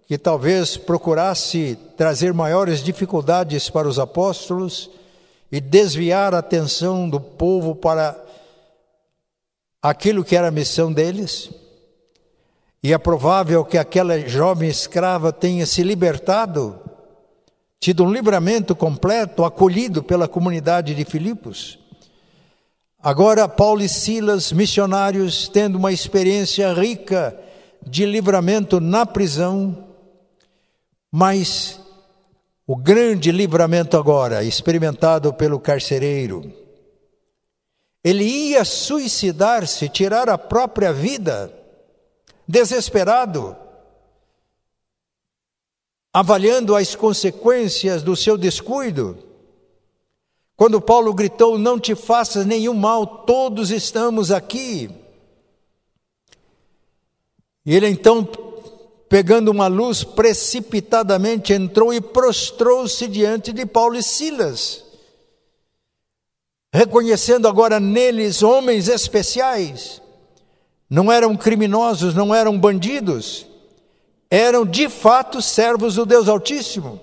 que 0.06 0.16
talvez 0.16 0.76
procurasse 0.76 1.76
trazer 1.96 2.32
maiores 2.32 2.80
dificuldades 2.80 3.68
para 3.68 3.88
os 3.88 3.98
apóstolos 3.98 4.88
e 5.50 5.60
desviar 5.60 6.32
a 6.32 6.38
atenção 6.38 7.10
do 7.10 7.20
povo 7.20 7.74
para 7.74 8.16
aquilo 9.82 10.22
que 10.22 10.36
era 10.36 10.46
a 10.46 10.52
missão 10.52 10.92
deles. 10.92 11.50
E 12.80 12.92
é 12.92 12.98
provável 12.98 13.64
que 13.64 13.76
aquela 13.76 14.16
jovem 14.20 14.68
escrava 14.68 15.32
tenha 15.32 15.66
se 15.66 15.82
libertado, 15.82 16.88
tido 17.80 18.04
um 18.04 18.12
livramento 18.12 18.76
completo, 18.76 19.42
acolhido 19.42 20.02
pela 20.02 20.28
comunidade 20.28 20.94
de 20.94 21.04
Filipos. 21.04 21.78
Agora, 23.02 23.48
Paulo 23.48 23.80
e 23.80 23.88
Silas, 23.88 24.52
missionários, 24.52 25.48
tendo 25.48 25.78
uma 25.78 25.90
experiência 25.90 26.70
rica 26.74 27.34
de 27.84 28.04
livramento 28.04 28.78
na 28.78 29.06
prisão, 29.06 29.88
mas 31.10 31.80
o 32.66 32.76
grande 32.76 33.32
livramento 33.32 33.96
agora, 33.96 34.44
experimentado 34.44 35.32
pelo 35.32 35.58
carcereiro, 35.58 36.52
ele 38.04 38.24
ia 38.24 38.62
suicidar-se, 38.62 39.88
tirar 39.88 40.28
a 40.28 40.36
própria 40.36 40.92
vida, 40.92 41.50
desesperado, 42.46 43.56
avaliando 46.12 46.74
as 46.74 46.94
consequências 46.94 48.02
do 48.02 48.16
seu 48.16 48.36
descuido. 48.36 49.18
Quando 50.56 50.80
Paulo 50.80 51.14
gritou: 51.14 51.58
Não 51.58 51.78
te 51.78 51.94
faças 51.94 52.44
nenhum 52.44 52.74
mal, 52.74 53.06
todos 53.24 53.70
estamos 53.70 54.30
aqui. 54.30 54.90
E 57.64 57.74
ele 57.74 57.88
então, 57.88 58.24
pegando 59.08 59.50
uma 59.50 59.66
luz, 59.66 60.02
precipitadamente 60.02 61.52
entrou 61.52 61.92
e 61.94 62.00
prostrou-se 62.00 63.06
diante 63.06 63.52
de 63.52 63.64
Paulo 63.64 63.96
e 63.96 64.02
Silas, 64.02 64.84
reconhecendo 66.72 67.46
agora 67.46 67.78
neles 67.78 68.42
homens 68.42 68.88
especiais. 68.88 70.02
Não 70.88 71.12
eram 71.12 71.36
criminosos, 71.36 72.14
não 72.14 72.34
eram 72.34 72.58
bandidos, 72.58 73.46
eram 74.30 74.64
de 74.64 74.88
fato 74.88 75.42
servos 75.42 75.96
do 75.96 76.06
Deus 76.06 76.28
Altíssimo 76.28 77.00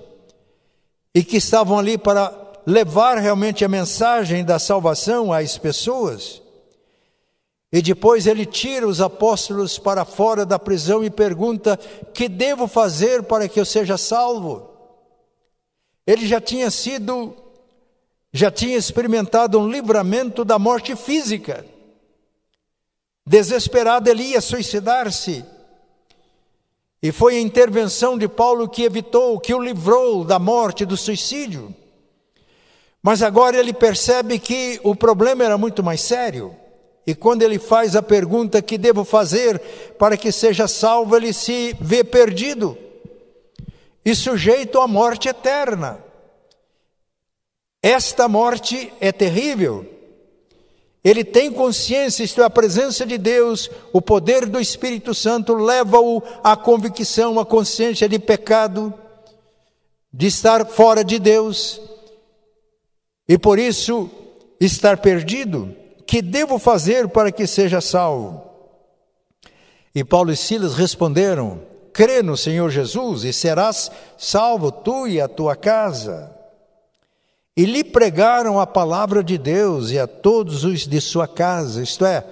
e 1.14 1.24
que 1.24 1.38
estavam 1.38 1.78
ali 1.78 1.98
para 1.98 2.34
levar 2.66 3.18
realmente 3.18 3.66
a 3.66 3.70
mensagem 3.70 4.46
da 4.46 4.58
salvação 4.58 5.34
às 5.34 5.58
pessoas. 5.58 6.42
E 7.72 7.82
depois 7.82 8.26
ele 8.28 8.46
tira 8.46 8.88
os 8.88 9.02
apóstolos 9.02 9.78
para 9.78 10.06
fora 10.06 10.46
da 10.46 10.58
prisão 10.58 11.04
e 11.04 11.10
pergunta: 11.10 11.78
Que 12.14 12.30
devo 12.30 12.66
fazer 12.66 13.24
para 13.24 13.50
que 13.50 13.60
eu 13.60 13.66
seja 13.66 13.98
salvo? 13.98 14.70
Ele 16.06 16.26
já 16.26 16.40
tinha 16.40 16.72
sido, 16.72 17.36
já 18.32 18.50
tinha 18.50 18.78
experimentado 18.78 19.60
um 19.60 19.70
livramento 19.70 20.46
da 20.46 20.58
morte 20.58 20.96
física. 20.96 21.66
Desesperado, 23.26 24.10
ele 24.10 24.24
ia 24.24 24.40
suicidar-se. 24.40 25.44
E 27.02 27.12
foi 27.12 27.38
a 27.38 27.42
intervenção 27.42 28.18
de 28.18 28.28
Paulo 28.28 28.68
que 28.68 28.84
evitou, 28.84 29.40
que 29.40 29.54
o 29.54 29.62
livrou 29.62 30.24
da 30.24 30.40
morte, 30.40 30.86
do 30.86 30.98
suicídio. 30.98 31.74
Mas 33.02 33.22
agora 33.22 33.58
ele 33.58 33.74
percebe 33.74 34.40
que 34.40 34.80
o 34.84 34.96
problema 34.96 35.44
era 35.44 35.58
muito 35.58 35.84
mais 35.84 36.02
sério. 36.02 36.56
E 37.06 37.16
quando 37.16 37.44
ele 37.44 37.58
faz 37.58 37.96
a 37.96 38.02
pergunta 38.04 38.62
que 38.62 38.78
devo 38.78 39.06
fazer 39.06 39.60
para 39.98 40.18
que 40.18 40.32
seja 40.32 40.68
salvo, 40.68 41.16
ele 41.16 41.32
se 41.32 41.76
vê 41.80 42.04
perdido 42.04 42.78
e 44.04 44.16
sujeito 44.16 44.80
à 44.80 44.88
morte 44.88 45.30
eterna. 45.30 46.04
Esta 47.82 48.28
morte 48.28 48.92
é 49.00 49.12
terrível. 49.12 49.97
Ele 51.08 51.24
tem 51.24 51.50
consciência, 51.50 52.22
isto 52.22 52.42
é, 52.42 52.44
a 52.44 52.50
presença 52.50 53.06
de 53.06 53.18
Deus, 53.18 53.72
o 53.94 54.02
poder 54.02 54.46
do 54.46 54.60
Espírito 54.60 55.14
Santo 55.14 55.56
leva-o 55.56 56.22
à 56.44 56.54
convicção, 56.58 57.40
à 57.40 57.46
consciência 57.46 58.10
de 58.10 58.20
pecado, 58.20 58.94
de 60.12 60.28
estar 60.28 60.66
fora 60.66 61.06
de 61.06 61.18
Deus 61.18 61.80
e 63.26 63.38
por 63.38 63.58
isso 63.58 64.10
estar 64.60 64.98
perdido 64.98 65.74
que 66.06 66.22
devo 66.22 66.60
fazer 66.60 67.08
para 67.08 67.32
que 67.32 67.48
seja 67.48 67.80
salvo? 67.80 68.44
E 69.96 70.04
Paulo 70.04 70.34
e 70.34 70.36
Silas 70.36 70.76
responderam: 70.76 71.62
Crê 71.94 72.22
no 72.22 72.36
Senhor 72.36 72.70
Jesus 72.70 73.24
e 73.24 73.32
serás 73.32 73.90
salvo 74.18 74.74
tu 74.74 75.08
e 75.08 75.22
a 75.22 75.30
tua 75.30 75.56
casa. 75.56 76.37
E 77.58 77.66
lhe 77.66 77.84
pregaram 77.84 78.60
a 78.60 78.68
palavra 78.68 79.24
de 79.24 79.36
Deus 79.36 79.90
e 79.90 79.98
a 79.98 80.06
todos 80.06 80.64
os 80.64 80.88
de 80.88 81.02
sua 81.02 81.28
casa, 81.28 81.82
isto 81.82 82.06
é, 82.06 82.24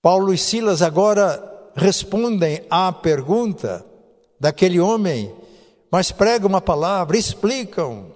Paulo 0.00 0.32
e 0.32 0.38
Silas 0.38 0.80
agora 0.80 1.70
respondem 1.76 2.62
à 2.70 2.90
pergunta 2.90 3.84
daquele 4.40 4.80
homem, 4.80 5.30
mas 5.92 6.10
pregam 6.10 6.48
uma 6.48 6.62
palavra, 6.62 7.18
explicam, 7.18 8.06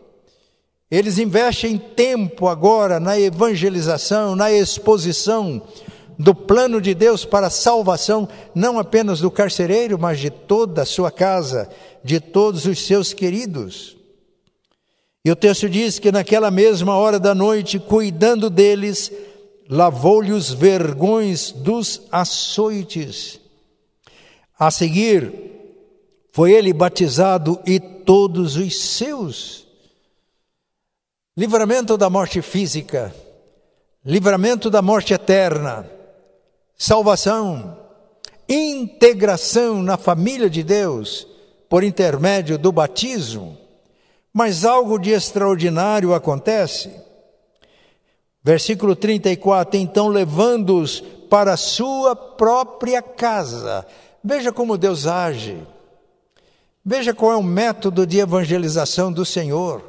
eles 0.91 1.19
investem 1.19 1.77
tempo 1.77 2.49
agora 2.49 2.99
na 2.99 3.21
evangelização, 3.21 4.35
na 4.35 4.51
exposição 4.51 5.61
do 6.19 6.35
plano 6.35 6.81
de 6.81 6.95
Deus 6.95 7.27
para 7.27 7.49
a 7.49 7.51
salvação, 7.51 8.27
não 8.55 8.79
apenas 8.79 9.21
do 9.21 9.31
carcereiro, 9.31 9.99
mas 9.99 10.21
de 10.21 10.31
toda 10.31 10.83
a 10.83 10.87
sua 10.87 11.11
casa, 11.11 11.69
de 12.03 12.19
todos 12.19 12.65
os 12.65 12.87
seus 12.87 13.13
queridos. 13.13 14.04
E 15.25 15.31
o 15.31 15.37
texto 15.37 15.69
diz 15.71 15.99
que 15.99 16.13
naquela 16.13 16.51
mesma 16.51 16.97
hora 16.97 17.19
da 17.19 17.35
noite, 17.35 17.79
cuidando 17.79 18.51
deles, 18.51 19.11
lavou-lhe 19.69 20.33
os 20.33 20.51
vergões 20.51 21.51
dos 21.51 22.03
açoites. 22.13 23.41
A 24.59 24.71
seguir, 24.71 25.33
foi 26.31 26.53
ele 26.53 26.73
batizado 26.73 27.59
e 27.65 27.81
todos 27.81 28.57
os 28.57 28.79
seus 28.81 29.65
livramento 31.37 31.97
da 31.97 32.09
morte 32.09 32.41
física, 32.41 33.15
livramento 34.05 34.71
da 34.71 34.81
morte 34.81 35.15
eterna, 35.15 35.91
salvação, 36.77 37.77
integração 38.49 39.83
na 39.83 39.97
família 39.97 40.49
de 40.49 40.63
Deus 40.63 41.27
por 41.69 41.83
intermédio 41.83 42.59
do 42.59 42.71
batismo. 42.71 43.64
Mas 44.37 44.65
algo 44.65 44.99
de 44.99 45.11
extraordinário 45.11 46.13
acontece. 46.13 46.91
Versículo 48.43 48.97
34: 48.97 49.79
Então, 49.79 50.09
levando-os 50.09 51.01
para 51.31 51.53
a 51.53 51.57
sua 51.57 52.17
própria 52.17 53.01
casa. 53.01 53.87
Veja 54.23 54.53
como 54.53 54.77
Deus 54.77 55.07
age. 55.07 55.57
Veja 56.85 57.15
qual 57.15 57.33
é 57.33 57.37
o 57.37 57.43
método 57.43 58.05
de 58.05 58.19
evangelização 58.19 59.13
do 59.13 59.25
Senhor. 59.25 59.83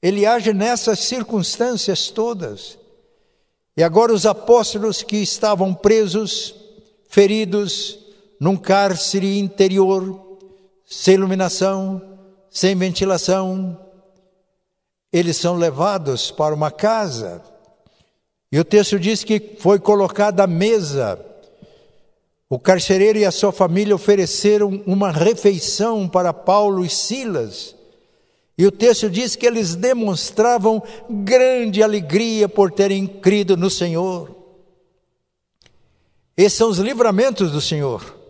Ele 0.00 0.24
age 0.24 0.52
nessas 0.52 1.00
circunstâncias 1.00 2.10
todas. 2.10 2.78
E 3.76 3.82
agora 3.82 4.12
os 4.12 4.24
apóstolos 4.24 5.02
que 5.02 5.16
estavam 5.16 5.74
presos, 5.74 6.54
feridos, 7.08 7.98
num 8.38 8.56
cárcere 8.56 9.38
interior, 9.38 10.38
sem 10.84 11.14
iluminação, 11.14 12.11
sem 12.52 12.76
ventilação, 12.76 13.78
eles 15.10 15.38
são 15.38 15.56
levados 15.56 16.30
para 16.30 16.54
uma 16.54 16.70
casa. 16.70 17.42
E 18.52 18.60
o 18.60 18.64
texto 18.64 19.00
diz 19.00 19.24
que 19.24 19.56
foi 19.58 19.78
colocada 19.78 20.44
a 20.44 20.46
mesa. 20.46 21.18
O 22.50 22.58
carcereiro 22.58 23.18
e 23.18 23.24
a 23.24 23.30
sua 23.30 23.52
família 23.52 23.94
ofereceram 23.94 24.82
uma 24.86 25.10
refeição 25.10 26.06
para 26.06 26.34
Paulo 26.34 26.84
e 26.84 26.90
Silas. 26.90 27.74
E 28.58 28.66
o 28.66 28.70
texto 28.70 29.08
diz 29.08 29.34
que 29.34 29.46
eles 29.46 29.74
demonstravam 29.74 30.82
grande 31.08 31.82
alegria 31.82 32.50
por 32.50 32.70
terem 32.70 33.06
crido 33.06 33.56
no 33.56 33.70
Senhor. 33.70 34.36
Esses 36.36 36.58
são 36.58 36.68
os 36.68 36.78
livramentos 36.78 37.50
do 37.50 37.62
Senhor. 37.62 38.21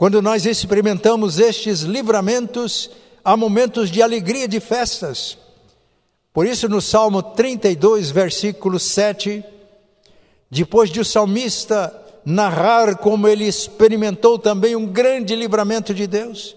Quando 0.00 0.22
nós 0.22 0.46
experimentamos 0.46 1.38
estes 1.38 1.82
livramentos, 1.82 2.88
há 3.22 3.36
momentos 3.36 3.90
de 3.90 4.00
alegria, 4.00 4.48
de 4.48 4.58
festas. 4.58 5.36
Por 6.32 6.46
isso, 6.46 6.70
no 6.70 6.80
Salmo 6.80 7.22
32, 7.22 8.10
versículo 8.10 8.78
7, 8.78 9.44
depois 10.50 10.88
de 10.88 11.00
o 11.00 11.04
salmista 11.04 11.94
narrar 12.24 12.96
como 12.96 13.28
ele 13.28 13.44
experimentou 13.44 14.38
também 14.38 14.74
um 14.74 14.86
grande 14.86 15.36
livramento 15.36 15.92
de 15.92 16.06
Deus, 16.06 16.56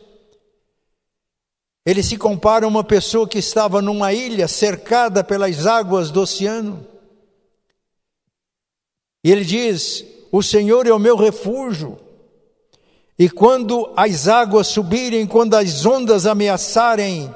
ele 1.85 2.01
se 2.01 2.15
compara 2.15 2.63
a 2.63 2.69
uma 2.69 2.81
pessoa 2.81 3.27
que 3.27 3.39
estava 3.39 3.81
numa 3.81 4.13
ilha 4.13 4.47
cercada 4.47 5.21
pelas 5.21 5.67
águas 5.67 6.11
do 6.11 6.21
oceano. 6.21 6.87
E 9.21 9.29
ele 9.29 9.43
diz: 9.43 10.05
O 10.31 10.41
Senhor 10.41 10.87
é 10.87 10.93
o 10.93 10.97
meu 10.97 11.17
refúgio. 11.17 11.99
E 13.17 13.29
quando 13.29 13.91
as 13.95 14.27
águas 14.27 14.67
subirem, 14.67 15.27
quando 15.27 15.55
as 15.55 15.85
ondas 15.85 16.25
ameaçarem, 16.25 17.33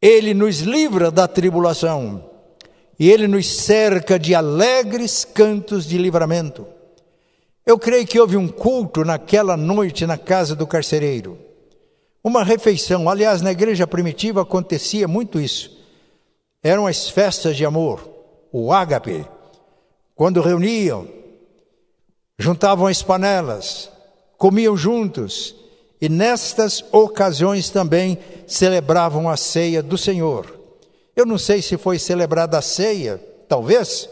Ele 0.00 0.34
nos 0.34 0.60
livra 0.60 1.10
da 1.10 1.26
tribulação. 1.26 2.24
E 2.98 3.10
Ele 3.10 3.26
nos 3.26 3.48
cerca 3.48 4.18
de 4.18 4.34
alegres 4.34 5.24
cantos 5.24 5.86
de 5.86 5.96
livramento. 5.96 6.66
Eu 7.64 7.78
creio 7.78 8.06
que 8.06 8.18
houve 8.18 8.36
um 8.36 8.48
culto 8.48 9.04
naquela 9.04 9.56
noite 9.56 10.06
na 10.06 10.18
casa 10.18 10.56
do 10.56 10.66
carcereiro. 10.66 11.38
Uma 12.22 12.42
refeição, 12.42 13.08
aliás, 13.08 13.40
na 13.40 13.52
igreja 13.52 13.86
primitiva 13.86 14.42
acontecia 14.42 15.06
muito 15.06 15.40
isso. 15.40 15.78
Eram 16.62 16.86
as 16.86 17.08
festas 17.08 17.56
de 17.56 17.64
amor, 17.64 18.08
o 18.52 18.72
ágape. 18.72 19.24
Quando 20.14 20.40
reuniam, 20.40 21.06
juntavam 22.38 22.86
as 22.86 23.02
panelas, 23.02 23.90
comiam 24.38 24.76
juntos 24.76 25.56
e 26.00 26.08
nestas 26.08 26.84
ocasiões 26.92 27.68
também 27.70 28.16
celebravam 28.46 29.28
a 29.28 29.36
ceia 29.36 29.82
do 29.82 29.98
Senhor. 29.98 30.56
Eu 31.16 31.26
não 31.26 31.36
sei 31.36 31.60
se 31.60 31.76
foi 31.76 31.98
celebrada 31.98 32.56
a 32.56 32.62
ceia, 32.62 33.20
talvez, 33.48 34.08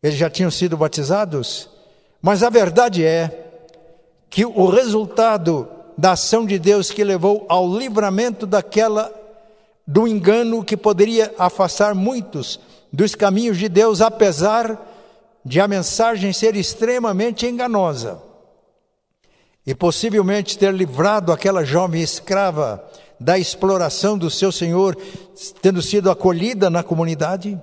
eles 0.00 0.16
já 0.16 0.30
tinham 0.30 0.52
sido 0.52 0.76
batizados, 0.76 1.68
mas 2.22 2.44
a 2.44 2.48
verdade 2.48 3.04
é 3.04 3.48
que 4.30 4.46
o 4.46 4.68
resultado 4.68 5.68
da 5.98 6.12
ação 6.12 6.46
de 6.46 6.58
Deus 6.58 6.92
que 6.92 7.02
levou 7.02 7.44
ao 7.48 7.76
livramento 7.76 8.46
daquela 8.46 9.12
do 9.86 10.06
engano 10.06 10.64
que 10.64 10.76
poderia 10.76 11.34
afastar 11.36 11.94
muitos 11.94 12.60
dos 12.92 13.14
caminhos 13.14 13.58
de 13.58 13.68
Deus, 13.68 14.00
apesar 14.00 14.80
de 15.44 15.60
a 15.60 15.68
mensagem 15.68 16.32
ser 16.32 16.56
extremamente 16.56 17.46
enganosa 17.46 18.33
e 19.66 19.74
possivelmente 19.74 20.58
ter 20.58 20.72
livrado 20.72 21.32
aquela 21.32 21.64
jovem 21.64 22.02
escrava 22.02 22.84
da 23.18 23.38
exploração 23.38 24.18
do 24.18 24.30
seu 24.30 24.52
senhor, 24.52 24.96
tendo 25.62 25.80
sido 25.80 26.10
acolhida 26.10 26.68
na 26.68 26.82
comunidade. 26.82 27.60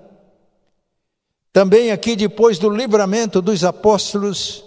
Também 1.53 1.91
aqui, 1.91 2.15
depois 2.15 2.57
do 2.57 2.69
livramento 2.69 3.41
dos 3.41 3.63
apóstolos, 3.63 4.63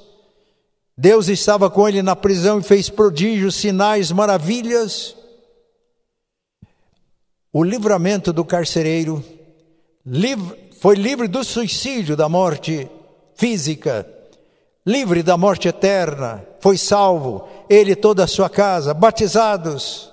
Deus 0.97 1.29
estava 1.29 1.69
com 1.69 1.89
ele 1.89 2.03
na 2.03 2.15
prisão 2.15 2.61
e 2.61 2.63
fez 2.63 2.89
prodígios, 2.89 3.57
sinais, 3.57 4.13
maravilhas. 4.13 5.17
O 7.53 7.65
livramento 7.65 8.33
do 8.33 8.45
carcereiro 8.45 9.25
foi 10.81 10.95
livre 10.95 11.27
do 11.27 11.43
suicídio, 11.43 12.17
da 12.17 12.29
morte 12.29 12.89
física, 13.35 14.07
livre 14.87 15.23
da 15.23 15.37
morte 15.37 15.69
eterna, 15.69 16.47
foi 16.61 16.77
salvo, 16.77 17.49
ele 17.69 17.93
e 17.93 17.97
toda 17.97 18.25
a 18.25 18.29
sua 18.29 18.51
casa, 18.51 18.93
batizados. 18.93 20.13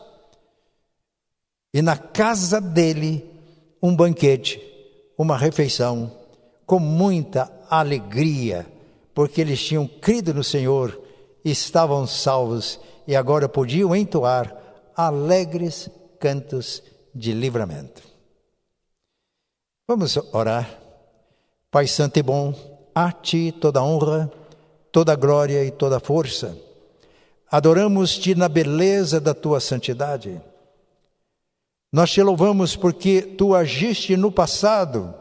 E 1.73 1.81
na 1.81 1.97
casa 1.97 2.61
dele, 2.61 3.29
um 3.81 3.95
banquete, 3.95 4.61
uma 5.17 5.37
refeição, 5.37 6.11
com 6.65 6.79
muita 6.79 7.51
alegria, 7.69 8.65
porque 9.13 9.41
eles 9.41 9.61
tinham 9.61 9.87
crido 9.87 10.33
no 10.33 10.43
Senhor, 10.43 10.99
estavam 11.43 12.07
salvos 12.07 12.79
e 13.07 13.15
agora 13.15 13.49
podiam 13.49 13.95
entoar 13.95 14.55
alegres 14.95 15.89
cantos 16.19 16.81
de 17.13 17.33
livramento. 17.33 18.01
Vamos 19.87 20.15
orar. 20.31 20.79
Pai 21.69 21.87
Santo 21.87 22.17
e 22.19 22.23
bom, 22.23 22.53
a 22.93 23.11
Ti 23.11 23.51
toda 23.59 23.83
honra, 23.83 24.31
toda 24.91 25.15
glória 25.15 25.63
e 25.63 25.71
toda 25.71 25.99
força. 25.99 26.57
Adoramos-te 27.49 28.35
na 28.35 28.47
beleza 28.47 29.19
da 29.19 29.33
Tua 29.33 29.59
santidade. 29.59 30.41
Nós 31.91 32.11
te 32.11 32.21
louvamos 32.21 32.75
porque 32.75 33.21
Tu 33.21 33.53
agiste 33.55 34.15
no 34.15 34.31
passado 34.31 35.13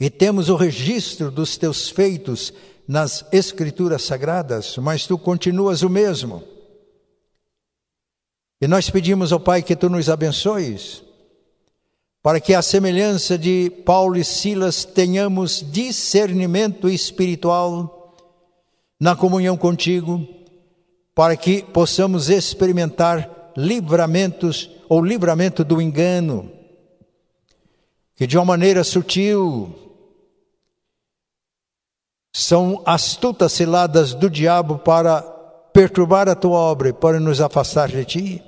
e 0.00 0.08
temos 0.10 0.48
o 0.48 0.56
registro 0.56 1.30
dos 1.30 1.56
Teus 1.56 1.88
feitos 1.88 2.52
nas 2.86 3.24
Escrituras 3.32 4.02
Sagradas, 4.02 4.76
mas 4.78 5.06
Tu 5.06 5.16
continuas 5.18 5.82
o 5.82 5.90
mesmo. 5.90 6.42
E 8.60 8.66
nós 8.66 8.90
pedimos 8.90 9.32
ao 9.32 9.38
Pai 9.38 9.62
que 9.62 9.76
Tu 9.76 9.88
nos 9.88 10.08
abençoes 10.08 11.02
para 12.20 12.40
que, 12.40 12.52
à 12.52 12.60
semelhança 12.60 13.38
de 13.38 13.70
Paulo 13.86 14.16
e 14.16 14.24
Silas, 14.24 14.84
tenhamos 14.84 15.64
discernimento 15.70 16.88
espiritual 16.88 17.97
na 19.00 19.14
comunhão 19.14 19.56
contigo, 19.56 20.26
para 21.14 21.36
que 21.36 21.62
possamos 21.62 22.28
experimentar 22.28 23.52
livramentos 23.56 24.70
ou 24.88 25.02
livramento 25.02 25.64
do 25.64 25.80
engano, 25.80 26.50
que 28.14 28.26
de 28.26 28.36
uma 28.36 28.44
maneira 28.44 28.82
sutil 28.82 29.74
são 32.32 32.82
astutas 32.86 33.52
ciladas 33.52 34.14
do 34.14 34.28
diabo 34.30 34.78
para 34.78 35.22
perturbar 35.72 36.28
a 36.28 36.34
tua 36.34 36.58
obra 36.58 36.88
e 36.90 36.92
para 36.92 37.20
nos 37.20 37.40
afastar 37.40 37.88
de 37.88 38.04
ti. 38.04 38.42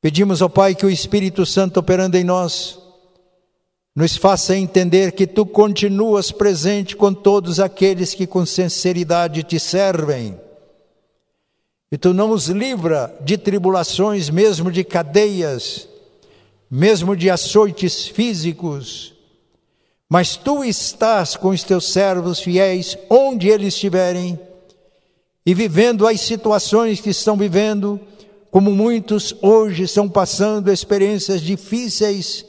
Pedimos 0.00 0.40
ao 0.40 0.48
Pai 0.48 0.74
que 0.74 0.86
o 0.86 0.90
Espírito 0.90 1.44
Santo 1.44 1.80
operando 1.80 2.16
em 2.16 2.24
nós 2.24 2.87
nos 3.98 4.16
faça 4.16 4.56
entender 4.56 5.10
que 5.10 5.26
tu 5.26 5.44
continuas 5.44 6.30
presente 6.30 6.94
com 6.94 7.12
todos 7.12 7.58
aqueles 7.58 8.14
que 8.14 8.28
com 8.28 8.46
sinceridade 8.46 9.42
te 9.42 9.58
servem. 9.58 10.38
E 11.90 11.98
tu 11.98 12.14
não 12.14 12.30
os 12.30 12.46
livra 12.46 13.12
de 13.22 13.36
tribulações, 13.36 14.30
mesmo 14.30 14.70
de 14.70 14.84
cadeias, 14.84 15.88
mesmo 16.70 17.16
de 17.16 17.28
açoites 17.28 18.06
físicos, 18.06 19.14
mas 20.08 20.36
tu 20.36 20.62
estás 20.62 21.34
com 21.34 21.48
os 21.48 21.64
teus 21.64 21.92
servos 21.92 22.38
fiéis 22.38 22.96
onde 23.10 23.48
eles 23.48 23.74
estiverem 23.74 24.38
e 25.44 25.52
vivendo 25.52 26.06
as 26.06 26.20
situações 26.20 27.00
que 27.00 27.10
estão 27.10 27.36
vivendo 27.36 27.98
como 28.48 28.70
muitos 28.70 29.34
hoje 29.42 29.82
estão 29.82 30.08
passando 30.08 30.70
experiências 30.70 31.40
difíceis, 31.40 32.46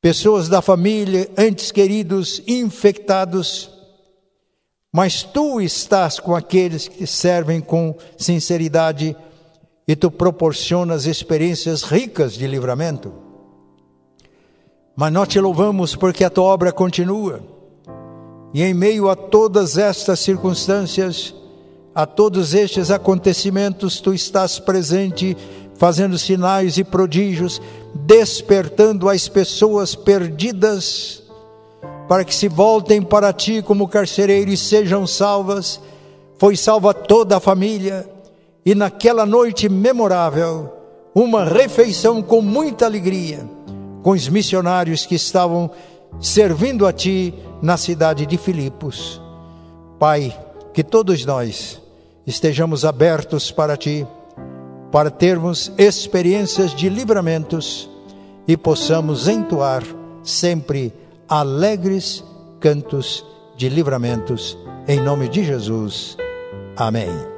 pessoas 0.00 0.48
da 0.48 0.62
família, 0.62 1.28
antes 1.36 1.72
queridos, 1.72 2.42
infectados, 2.46 3.70
mas 4.92 5.22
tu 5.22 5.60
estás 5.60 6.18
com 6.18 6.34
aqueles 6.34 6.88
que 6.88 7.06
servem 7.06 7.60
com 7.60 7.96
sinceridade 8.16 9.16
e 9.86 9.96
tu 9.96 10.10
proporcionas 10.10 11.06
experiências 11.06 11.82
ricas 11.82 12.34
de 12.34 12.46
livramento. 12.46 13.12
Mas 14.96 15.12
nós 15.12 15.28
te 15.28 15.40
louvamos 15.40 15.94
porque 15.94 16.24
a 16.24 16.30
tua 16.30 16.44
obra 16.44 16.72
continua. 16.72 17.40
E 18.52 18.62
em 18.62 18.74
meio 18.74 19.08
a 19.08 19.14
todas 19.14 19.78
estas 19.78 20.20
circunstâncias, 20.20 21.34
a 21.94 22.06
todos 22.06 22.54
estes 22.54 22.90
acontecimentos 22.90 24.00
tu 24.00 24.12
estás 24.12 24.58
presente, 24.58 25.36
fazendo 25.78 26.18
sinais 26.18 26.76
e 26.76 26.84
prodígios, 26.84 27.62
despertando 27.94 29.08
as 29.08 29.28
pessoas 29.28 29.94
perdidas, 29.94 31.22
para 32.08 32.24
que 32.24 32.34
se 32.34 32.48
voltem 32.48 33.00
para 33.00 33.32
ti 33.32 33.62
como 33.62 33.88
carcereiro 33.88 34.50
e 34.50 34.56
sejam 34.56 35.06
salvas. 35.06 35.80
Foi 36.36 36.56
salva 36.56 36.92
toda 36.92 37.36
a 37.36 37.40
família, 37.40 38.08
e 38.66 38.74
naquela 38.74 39.24
noite 39.24 39.68
memorável, 39.68 40.72
uma 41.14 41.44
refeição 41.44 42.20
com 42.20 42.42
muita 42.42 42.84
alegria, 42.84 43.48
com 44.02 44.10
os 44.10 44.28
missionários 44.28 45.06
que 45.06 45.14
estavam 45.14 45.70
servindo 46.20 46.86
a 46.86 46.92
ti 46.92 47.32
na 47.62 47.76
cidade 47.76 48.26
de 48.26 48.36
Filipos. 48.36 49.20
Pai, 49.98 50.36
que 50.72 50.84
todos 50.84 51.24
nós 51.24 51.80
estejamos 52.26 52.84
abertos 52.84 53.50
para 53.50 53.76
Ti, 53.76 54.06
para 54.90 55.10
termos 55.10 55.72
experiências 55.76 56.74
de 56.74 56.88
livramentos 56.88 57.88
e 58.46 58.56
possamos 58.56 59.28
entoar 59.28 59.82
sempre 60.22 60.92
alegres 61.28 62.24
cantos 62.60 63.24
de 63.56 63.68
livramentos, 63.68 64.56
em 64.86 65.00
nome 65.00 65.28
de 65.28 65.44
Jesus. 65.44 66.16
Amém. 66.76 67.37